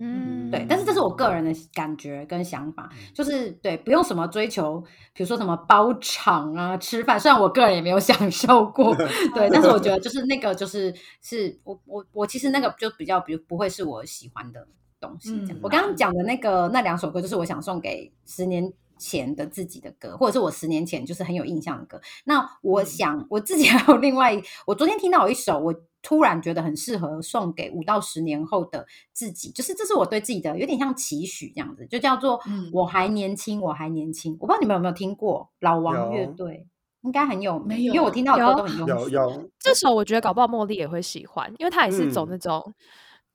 [0.00, 0.64] 嗯，对。
[0.68, 4.80] 但是这是我个人的感觉跟想法，就是对，不用什么追求，
[5.12, 8.94] 比如说什么包场啊、吃饭，虽然我个人也没有享受过，
[9.34, 14.68] 对， 但是我觉得就是那个就是是我我我其实那个就比较比不会是我喜欢的。
[15.00, 15.32] 东西，
[15.62, 22.00] 我刚刚讲的那个那两首歌，就是我想送给十年前的自己的歌，或者是我十年前就是很有印象的歌。
[22.24, 32.40] 那我想我自己还有另外，我昨天听到有一首，我突然觉得很适合送给五到十年后的自己，就是这是我对自己的有点像期许这样子，就叫做
[32.72, 34.36] 我还年轻，我还年轻。
[34.40, 36.66] 我不知道你们有没有听过老王乐队，
[37.02, 39.50] 应该很有名，因为我听到的歌都很有有。
[39.60, 42.74] 这首我觉得搞不好茉莉也会喜欢，因为她也是走那种。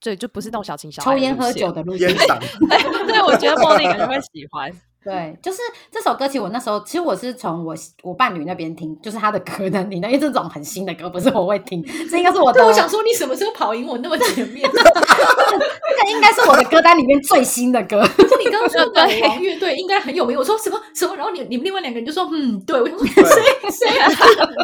[0.04, 2.10] 对，就不是那种小情小爱抽烟喝酒的路线。
[2.14, 4.70] 对，我觉得茉莉可能会喜欢。
[5.02, 5.60] 对，就是
[5.92, 9.84] 这首歌，其实我那时候，其实我是从我我伴侣那边听，就是他的歌的。
[9.84, 12.66] 你那因为这种很新的歌，不是我会听，这应该是我的。
[12.66, 14.70] 我想说，你什么时候跑赢我那么前面？
[15.50, 18.02] 这个应该是我的歌单里面最新的歌。
[18.40, 24.10] 你刚刚说的王乐队应该很有名，我说什么什么，然后你你们另外两个人就说嗯，对，我说谁谁啊？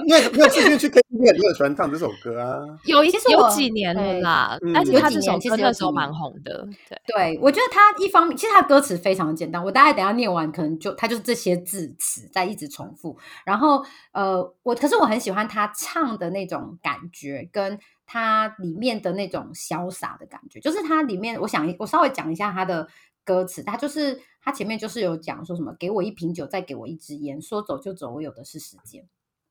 [0.05, 2.59] 因为因为之前去 KTV 你很喜欢唱这首歌啊。
[2.85, 6.67] 有一些有几年了啦，但是他这首歌那时候蛮红的。
[6.89, 13.17] 对，对我觉得他一方面，其实他歌词非常简单，我大概等下念完，可能就他就是这些字词在一直重复。
[13.45, 17.79] 然后呃，我可是我很喜欢他唱的那种感觉跟。
[18.11, 22.87] 它里面的那种潇洒的感觉，就是它里面，我想我稍微讲一下它的
[23.23, 29.07] 歌词，它就是它前面就是有讲说什么，给我一瓶酒，再给我一支烟，说走就走，我有的是时间。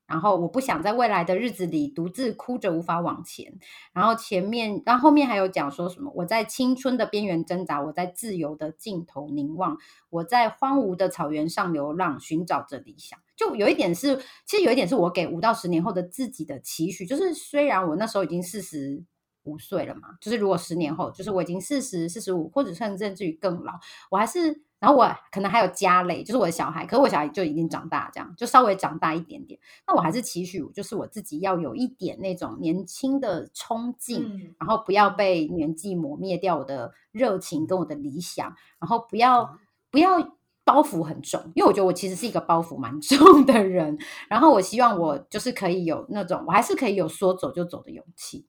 [0.08, 3.58] 然后我不想在未来的日子里独自哭着无法往前。
[3.92, 6.10] 然后前面，然后后面还有讲说什么？
[6.16, 9.76] 我在青春的边缘挣扎，我在自由的尽头凝望，
[10.10, 13.20] 我在荒芜的草原上流浪，寻找着理想。
[13.38, 14.14] 就有一点是，
[14.44, 19.02] 其实有一点是我给五到十年后的自己的期许，就是虽然我那时候已经四十
[19.44, 23.74] 五岁了嘛，就是如果十年后，就是我已经四十四十五，或者甚至于更老，
[24.10, 24.64] 我还是。
[24.80, 29.58] 然后我可能还有家累，就是我的小孩，可是我小孩就已经长大，这样就稍微长大一点点。
[29.84, 39.58] 那我还是期许，就是我自己要有一点那种年轻的冲劲，然后不要被年纪磨灭掉我的热情跟我的理想，然后不要
[39.90, 40.37] 不要
[40.68, 43.96] 包袱很重，因为我觉得我其实是一个包袱蛮重的人。
[44.28, 48.44] 然后我希望我就是可以有那种，我还是可以有说走就走的勇气。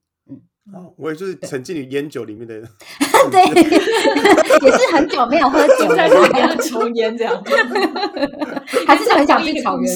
[0.74, 2.60] 哦，我也就是沉浸于烟酒里面的，
[3.32, 7.42] 对，也是很久没有喝酒，了，还要抽烟这样，
[8.86, 9.96] 还是很想去草原。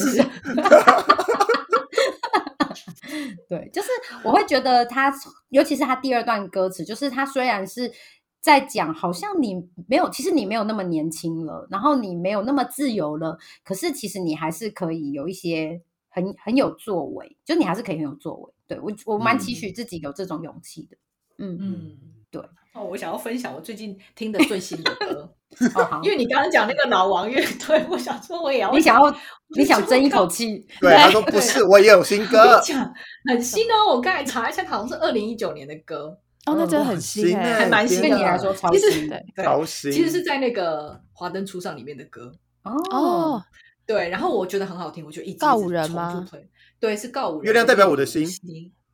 [3.48, 3.88] 对，就是
[4.24, 5.12] 我会觉得他，
[5.50, 7.92] 尤其是他第二段歌词，就是他虽然是
[8.44, 9.54] 在讲，好像你
[9.88, 15.80] 没有，其实你没有那么年轻了，然后你没有那么自由了，可是其实你还是可以有一些
[16.10, 18.52] 很很有作为，就你还是可以很有作为。
[18.66, 20.96] 对我，我蛮期许自己有这种勇气的。
[21.38, 21.96] 嗯嗯，
[22.30, 22.42] 对。
[22.74, 25.34] 哦，我想要分享我最近听的最新的歌。
[25.76, 26.02] 哦，好。
[26.02, 28.70] 因为你刚刚讲那个老王乐队，我想说我也要。
[28.72, 29.16] 你想要，
[29.56, 30.66] 你想争一口气？
[30.82, 32.60] 对，他说不是，我也有新歌。
[32.60, 32.92] 讲
[33.30, 36.18] 很新哦，我刚才查一下，好像是二零一九年的歌。
[36.46, 38.08] 哦，那真的很新哎，还蛮新的。
[38.08, 39.90] 对你来说超新的，超新。
[39.90, 42.32] 其实是在那个《华灯初上》里面的歌。
[42.62, 43.42] 哦。
[43.86, 46.26] 对，然后我觉得很好听，我就一直告五人吗？
[46.80, 47.44] 对，是告五人。
[47.44, 48.26] 月亮代表我的心。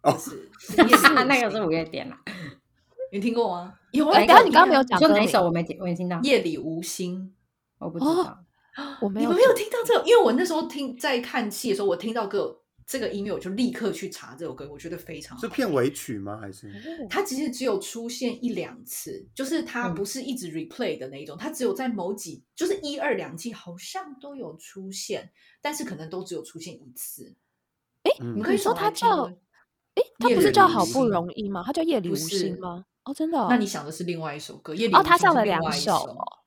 [0.02, 0.50] 哦，是，
[1.26, 2.18] 那个是五月天啦。
[3.12, 3.74] 你听过吗？
[3.92, 4.04] 有。
[4.10, 6.18] 刚刚你刚刚没有讲，说哪一首我没听，我没听到。
[6.22, 7.32] 夜里无心，
[7.78, 8.38] 我不知道。
[9.00, 12.59] 我没有，没有听到这个，因为我那时候听在看戏的时候，我听到个
[12.90, 15.40] 这个音乐，我就立刻去查这首歌，我觉得非常好。
[15.40, 16.36] 是片尾曲吗？
[16.40, 16.68] 还是？
[17.08, 25.30] 它其实只有出现一两次，就是它不是一直 replay 的那一种，它只有在某几，就是一二两季好像都有出现，
[25.62, 27.32] 但是可能都只有出现一次。
[28.02, 29.22] 哎，你可以说它叫，
[29.94, 31.62] 哎，它不是叫好不容易吗？
[31.64, 32.84] 它叫夜里无心吗？
[33.04, 33.38] 哦，真的？
[33.48, 35.94] 那你想的是另外一首歌，夜里哦，他唱了两首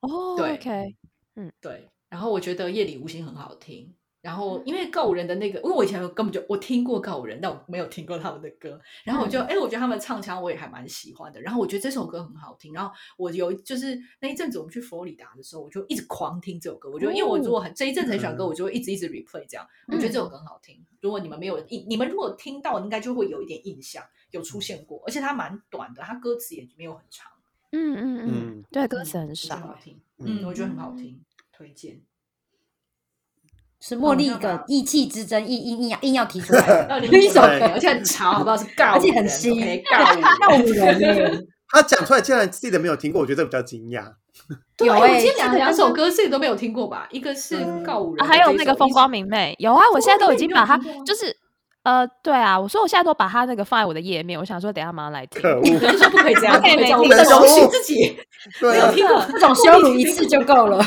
[0.02, 0.96] 哦，对，OK，
[1.38, 3.96] 嗯，对，然后我觉得夜里无心很好听。
[4.24, 8.80] 然后，因为告五人的那个，因为我以前根本就我听过告五人，但我没有听过他们的歌。
[9.04, 11.42] 然后我就，哎，我觉得他们唱腔我也还蛮喜欢的。
[11.42, 12.74] 然后我觉得这首歌很好听。
[12.74, 16.90] 然后我有就是那一阵子我们去佛罗里达的时候，我就一直狂听这首歌。
[16.90, 19.68] 我觉得，因为我如果很这一阵子很喜欢歌，我就会一直一直 replay 这样。
[19.90, 20.82] 我觉得这首歌很好听。
[21.02, 24.02] 如果你们没有印，你们如果听到，应该就会有一点印象，
[24.32, 25.04] 有出现过。
[25.06, 27.30] 而且它蛮短的，它歌词也没有很长。
[27.74, 30.00] 嗯嗯嗯，对，歌词很少，好听。
[30.20, 31.20] 嗯，我觉得很好听，
[31.52, 32.00] 推荐。
[33.86, 38.56] 是茉莉的意气之争，硬硬硬要硬要提出来的 一首歌，而且很潮，好不好？
[38.56, 39.60] 是告，而且很新，
[40.40, 41.46] 告五人。
[41.68, 44.06] 他讲出来竟然自己都没有听过，我觉得比较惊讶。
[44.86, 47.10] 有哎，今天讲两首歌自己都没有听过吧？
[47.12, 49.54] 一个是告五人，还有那个风光明媚。
[49.60, 51.36] 有啊，我现在都已经把它，就是
[51.84, 55.42] 呃，对啊，我说我现在都把它那个放在我的页面，我想说等下马上来听。
[55.42, 55.64] 可恶，
[55.98, 58.18] 说不可以这样，没听的，容许自己
[58.62, 60.82] 没有听过，这种羞辱一次就够了。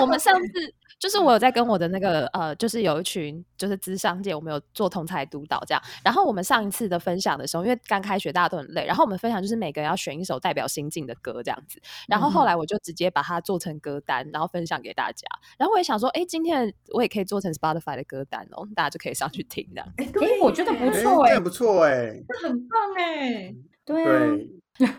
[0.00, 0.72] 我们上次。
[0.98, 5.82] 就是我有在跟我的那个呃，就是有一群就是资商界，我们有做同台督导这样。
[6.02, 11.78] 然后我们上一次的分享的时候，因为刚开学大家都很累，然后我们分享就是每个人要选一首代表心境的歌这样子。
[12.08, 15.26] 然后后来我就直接把它做成歌单，然后分享给大家。
[15.58, 19.86] 然后我也想说，哎，今天我也可以做成 Spotify 的歌单哦，大家就可以上去听这样。
[19.98, 20.08] 哎，
[20.40, 24.04] 我觉得不错哎，不错哎，这很棒哎，对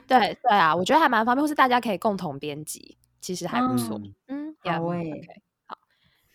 [0.08, 4.00] 对 对啊，我觉得还蛮方便，或是大家可以共同编辑，其实还不错。
[4.28, 5.02] 嗯，好哎。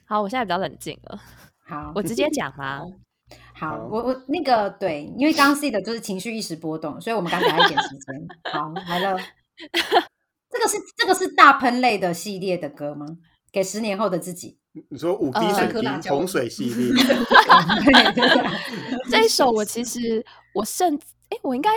[0.04, 1.20] 好，我现在比较冷静了。
[1.64, 2.82] 好，我直接讲吗？
[3.54, 8.28] 好，我我那个对，因为刚刚 C 的就是情绪一时波动，所以我们刚给他一点时间。
[8.52, 9.18] 好，来了。
[10.50, 13.06] 这个是这个是大喷类的系列的歌吗？
[13.50, 14.58] 给十年后的自己。
[14.90, 16.92] 你说五滴水滴洪水系列。
[19.10, 20.24] 这一首我其实
[20.54, 20.94] 我甚
[21.30, 21.70] 哎，我应该。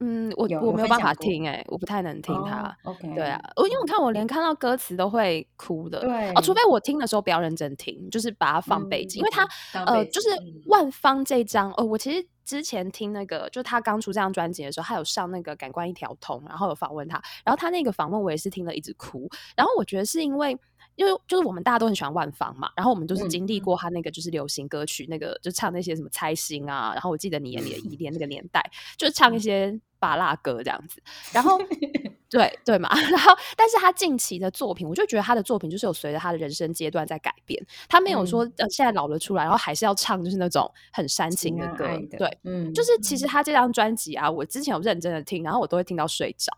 [0.00, 2.76] 嗯，我我没有办法听哎，我不太能听它。
[2.84, 6.00] OK，对啊，我因为我看我连看到歌词都会哭的。
[6.00, 9.48] 对，哦，除非我听的时候不要认真听，就是把它放背景，因为它
[9.84, 10.28] 呃，就是
[10.66, 20.58] 万芳这张哦，我其实之前听那个，就他刚出这张专辑的时候，他有上那个《感官一条通》，然后有访问他，然后他那个访问我也是听了一直哭，然后我觉得是因为。
[20.96, 27.96] 因为就是我们大家都很喜欢万芳嘛，然后我们就是经历过他那个就是流行歌曲，那个就唱那些什么猜心啊，然后我记得你眼里的依。
[27.96, 28.62] 恋那个年代，
[28.98, 31.58] 就唱一些巴拉歌这样子， 然后
[32.28, 41.86] 对对嘛， 然后但是他近期的作品，我就觉得他的作品就是有随着他的人生阶段在改变，他没有说呃现在老了出来，然后还是要唱就是那种很煽情的歌，
[42.18, 46.52] 对，嗯，就是其实他这张专辑啊，我之前有认真的听，然后我都会听到睡着。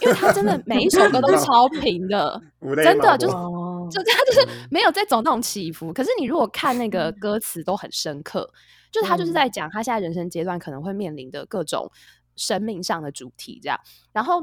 [0.00, 2.40] 因为他真的每一首歌都是超平的，
[2.82, 5.92] 真的就是就他就是没有在走那种起伏。
[5.92, 8.48] 可是你如果看那个歌词都很深刻，
[8.90, 11.90] 就是他就是在讲他现在人生阶段可能会面临的各种
[12.36, 13.78] 生命上的主题这样。
[14.12, 14.42] 然后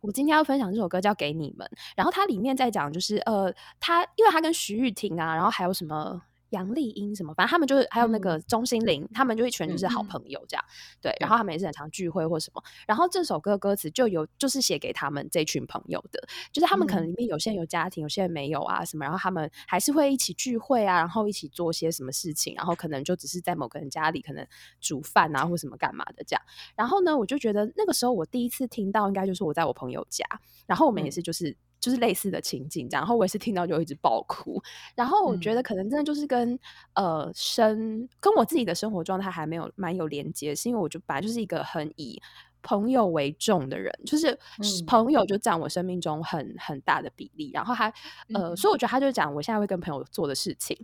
[0.00, 6.20] 我今天要分享这首歌叫《给你们》，然后它里面在讲就是呃，他因为他跟徐玉婷啊，然后还有什么。
[6.52, 10.64] 杨丽英什么，反正他们就是还有那个钟心凌，他们就一群就是好朋友这样，
[11.00, 11.14] 对。
[11.18, 12.62] 然后他们也是很常聚会或什么。
[12.86, 16.22] 然后这首歌歌词就有就是写给他们这群朋友的，
[16.52, 19.04] 就是他们可能里面有些人有家庭，有些人没有啊什么。
[19.04, 24.46] 然后他们还是会一起聚会啊，然后一起做些什么事情，然后可能就只是在某个人家里可能
[24.80, 26.42] 煮饭啊或什么干嘛的这样。
[26.76, 30.26] 然后呢，我就觉得那个时候我第一次听到，应该就是我在我朋友家，
[30.66, 31.56] 然后我们也是就是。
[31.82, 34.62] 就是类似的情景，然后我也是听到就一直爆哭，
[34.94, 36.56] 然后我觉得可能真的就是跟
[36.94, 42.22] 呃生跟我自己的生活状态还没有蛮有连接，是因为我就本来就是一个很以
[42.62, 44.38] 朋友为重的人，就是
[44.86, 47.92] 朋友就占我生命中很很大的比例，然后还
[48.32, 50.78] 呃，所以我觉得他就讲我现在会跟朋友做的事情，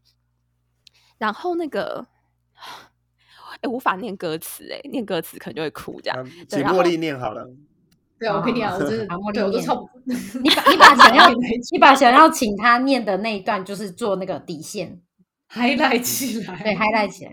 [1.17, 2.05] 然后那个
[3.61, 7.49] 哎无法念歌词哎，念歌词可能就会哭这样，请茉莉念好了。
[8.19, 9.89] 对，我跟你讲，我真的，对我都超不。
[10.43, 11.29] 你把你把想要
[11.73, 15.01] 你把想要请他念的那一段，就是做那个底线，
[15.55, 17.33] highlight 起来，对，highlight 起来。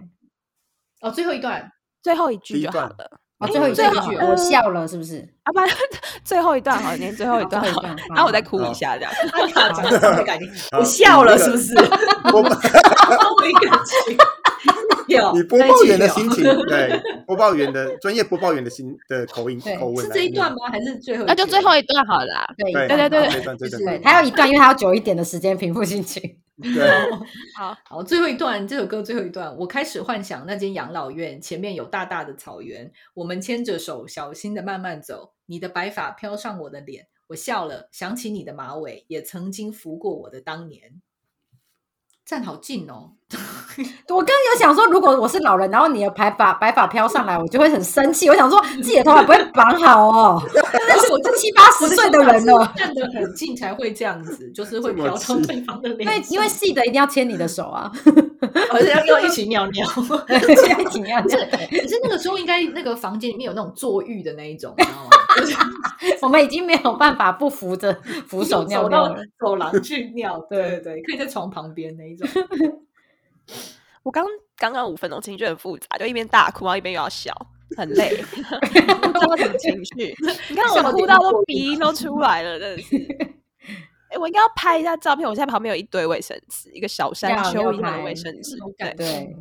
[1.02, 1.72] 哦，最后一段，
[2.04, 3.20] 最后一句就好了。
[3.40, 3.82] 哦，最后一句，
[4.16, 5.20] 我笑了，是不是？
[5.44, 5.60] 啊不，
[6.24, 7.82] 最后一段好，念最后一段好，
[8.14, 9.12] 然后我再哭一下，这样。
[10.72, 11.76] 我笑了，是不是？
[12.34, 14.18] 我没感情。
[15.08, 20.58] 你播报员的心情， 对播报员的专业播报员的心的口音口吻，是这一段吗？
[20.72, 21.26] 还是最后？
[21.26, 22.54] 那就最后一段好了。
[22.58, 26.22] 对对对对，对，还有一段，因为还要久一点的时间平复心情。
[26.64, 26.90] 对，
[27.58, 41.02] 好好，最后一段这首歌最后一段，我开始幻想那间养老院前面有大大的草原，我们牵着手，小心的慢慢走，你的白发飘上我的脸，我笑了，想起你的马尾，也曾经拂过我的当年。
[42.26, 43.12] 站好近哦！
[44.10, 48.28] 我刚刚有想说，如果我是老人，然后你的白发白发飘上来，我就会很生气。
[48.28, 50.44] 我想说，自己的头发不会绑好哦。
[50.90, 56.02] 但是我这七八十岁的人了，站得很近才会这样子，就是会飘到对方的脸。
[56.02, 57.92] 因为因为细的一定要牵你的手啊，
[58.72, 59.88] 而且要要一起尿尿，
[60.82, 61.38] 一起尿尿。
[61.38, 65.10] 可是那个时候应该那个房间里面有那种坐浴的那一种，你知道吗？
[66.22, 67.94] 我们已经没有办法不扶着
[68.28, 70.40] 扶手尿尿了，走廊去尿。
[70.50, 72.28] 对对对，可以在床旁边那一种。
[74.04, 74.26] 我刚
[74.58, 77.34] 刚刚五分钟情绪很复杂，就一边大哭，然后一边又要笑，
[77.76, 78.24] 很累，
[79.20, 80.16] 这么什情绪？
[80.50, 82.96] 你看我哭到都鼻音都出来了，真的是。
[84.10, 85.28] 哎，我应该要拍一下照片。
[85.28, 88.56] 我现在旁边有一堆卫生纸，一个小山丘一样的卫生纸。
[88.78, 89.36] 对对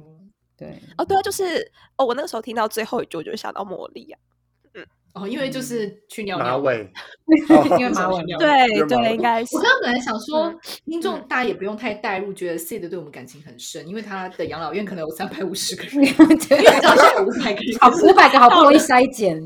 [0.57, 0.79] 对。
[0.97, 4.19] 哦，对啊，就是哦，我那个时候听到最后一句，我就想到茉莉啊。
[5.15, 6.91] 哦，因为就是去尿尿，马尾，
[7.79, 9.57] 因为马尾尿，对对，应该是。
[9.57, 10.53] 我刚刚本来想说，
[10.85, 16.49] 听众大家也不用太带入，觉得 C 的对我们感情很深，因为他的养老院可能有三百五十个人，因为知
[16.83, 19.41] 道现在五百个，好五百个好不容易筛减，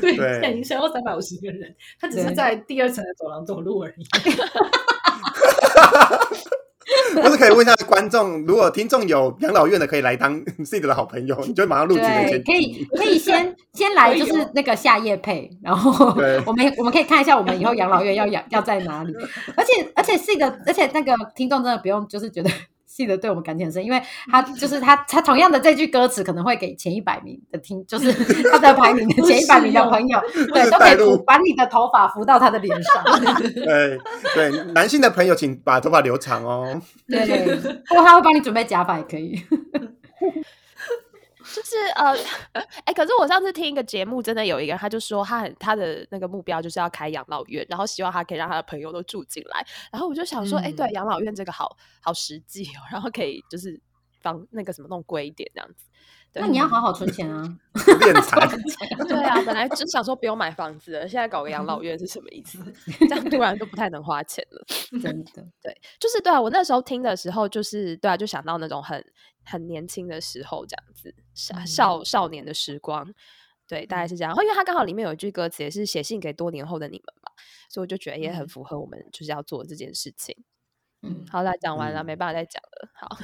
[0.00, 4.02] 对，现在已经筛到三百五十个人，他只是在第二层的走廊走路而已。
[7.22, 12.00] 或是可以问一下观众，如果听众有养老院的，可以来当 C 的好朋友，你就马上录制。
[12.02, 16.06] 对，可以可以先 先来，就是那个夏夜配，然后
[16.46, 19.14] 我们我们可以看一下我们以后养老院要养要在哪里。
[19.56, 22.50] 而且而且 C 的，而且那个听众真的不用就是觉得。
[23.00, 23.98] 记得对我们感情很深，因为
[24.30, 28.12] 他就是他，他同样的这句歌词可能会给前一百名的听，就是
[28.50, 30.20] 他的排名的前一百名的朋友，
[30.52, 33.02] 对，都可以把你的头发扶到他的脸上。
[33.40, 33.98] 对
[34.34, 36.78] 对，男性的朋友请把头发留长哦。
[37.08, 37.56] 对对，
[37.88, 39.40] 不过他会帮你准备假发也可以。
[41.54, 42.14] 就是呃，
[42.84, 49.66] 哎，可是我上次听一个节目，真的有一个人，他就说他很他的那个目标就是要开养老院，然后希望他可以让他的朋友都住进来。
[49.90, 53.80] 然后我就想说，哎，对，养老院这个好好实际哦，然后可以就是
[54.22, 55.86] 帮那个什么弄贵一点这样子。
[56.32, 57.42] 那你要好好存钱啊，
[58.00, 58.46] 练财。
[59.08, 62.58] 对啊，本来就想说不用买房子，现在搞个养老院是什么意思？
[63.00, 64.64] 这样突然都不太能花钱了，
[65.02, 65.44] 真的。
[65.60, 69.04] 对，就是对啊，我那时候听的时候，就是对啊，就想到那种很
[69.44, 73.12] 很年轻的时候，这样子少少少年的时光，
[73.66, 74.30] 对，大概是这样。
[74.30, 77.32] 然后因为它刚好里面有一句歌词，也是写信给多年后的你们嘛，
[77.68, 80.36] 所以我就觉得也很符合我们就是要做这件事情。
[81.02, 82.88] 嗯，好啦，讲完了，没办法再讲了。
[82.94, 83.16] 好，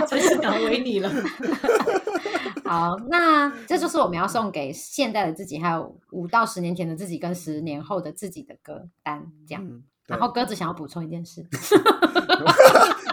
[0.06, 1.08] 真是难为你了。
[2.64, 9.82] 好，那这就是我们要送给现在的自己，还有五到十年前的自己，跟十年后的自己的歌单，这样。
[10.08, 11.40] 然后鸽子想要补充一件事，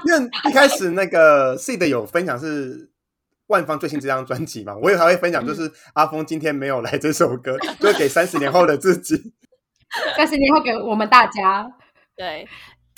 [0.05, 2.89] 因为一开始那个 C 的有分享是
[3.45, 9.15] 万方最新这张专辑嘛，我也还会分享，就是阿峰今天没有来这首歌，就是给三十年后的自己，
[10.17, 11.71] 三十年后给我们大家，
[12.17, 12.47] 对。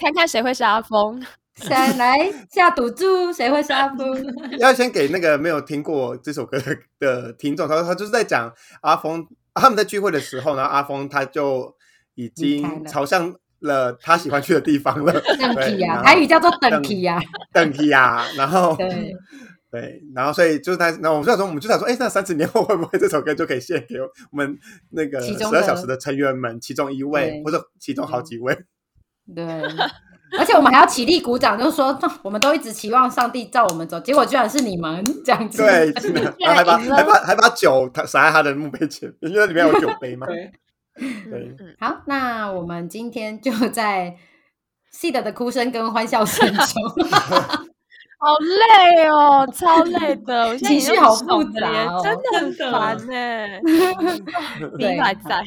[0.01, 1.21] 看看谁会是阿峰，
[1.53, 2.17] 谁来
[2.49, 3.31] 下赌注？
[3.31, 4.19] 谁会是阿峰？
[4.57, 6.59] 要先给那个没有听过这首歌
[6.99, 9.23] 的听众，他说他就是在讲阿峰，
[9.53, 11.75] 他们在聚会的时候，然后阿峰他就
[12.15, 15.13] 已经朝向了他喜欢去的地方了。
[15.37, 17.19] 等梯呀，台语叫做等梯呀，
[17.53, 18.25] 等梯呀。
[18.35, 19.13] 然后对
[19.69, 24.57] 对，然后所以就是他，然后我们就想说，我们就想说，哎，那三十年后会不会这首歌就可以献给我们
[24.89, 28.57] 那个十二小时的成员们其中一位，或者其中好几位？
[29.35, 29.45] 对，
[30.37, 35.57] 而且我们还要起立鼓掌，就是说， 我们都一直期望上帝照我们走，结果居然是你们这样子。
[35.63, 35.93] 对，
[36.47, 40.27] 还把还把还把酒他洒在他的墓碑前，因为里面有酒杯嘛。
[40.27, 40.51] 对，
[41.79, 44.15] 好，那我们今天就在
[44.93, 46.55] Seed 的哭声跟欢笑声中，
[48.19, 53.13] 好累哦，超累的，情绪好复杂，真的很烦呢。
[54.77, 55.41] 你还在。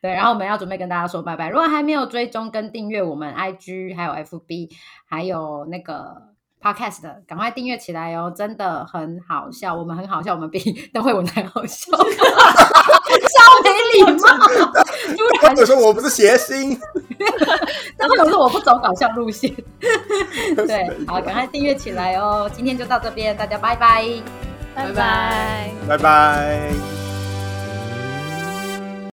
[0.00, 1.48] 对，然后我们要准备跟大家说拜拜。
[1.48, 4.70] 如果还没有追踪跟订阅我们 IG 还有 FB
[5.06, 6.22] 还有那个
[6.62, 8.32] Podcast 的，赶快订阅起来哦！
[8.34, 10.58] 真的很好笑，我们很好笑，我们比
[10.94, 12.04] 邓慧文还好笑， 超
[13.62, 14.72] 没礼貌。
[15.42, 16.74] 或者说我不是谐星，
[17.98, 19.54] 邓慧文说我不走搞笑路线。
[20.56, 22.50] 对，好，赶快订阅起来哦！
[22.54, 24.06] 今天就到这边，大家拜拜，
[24.74, 27.03] 拜拜，拜拜。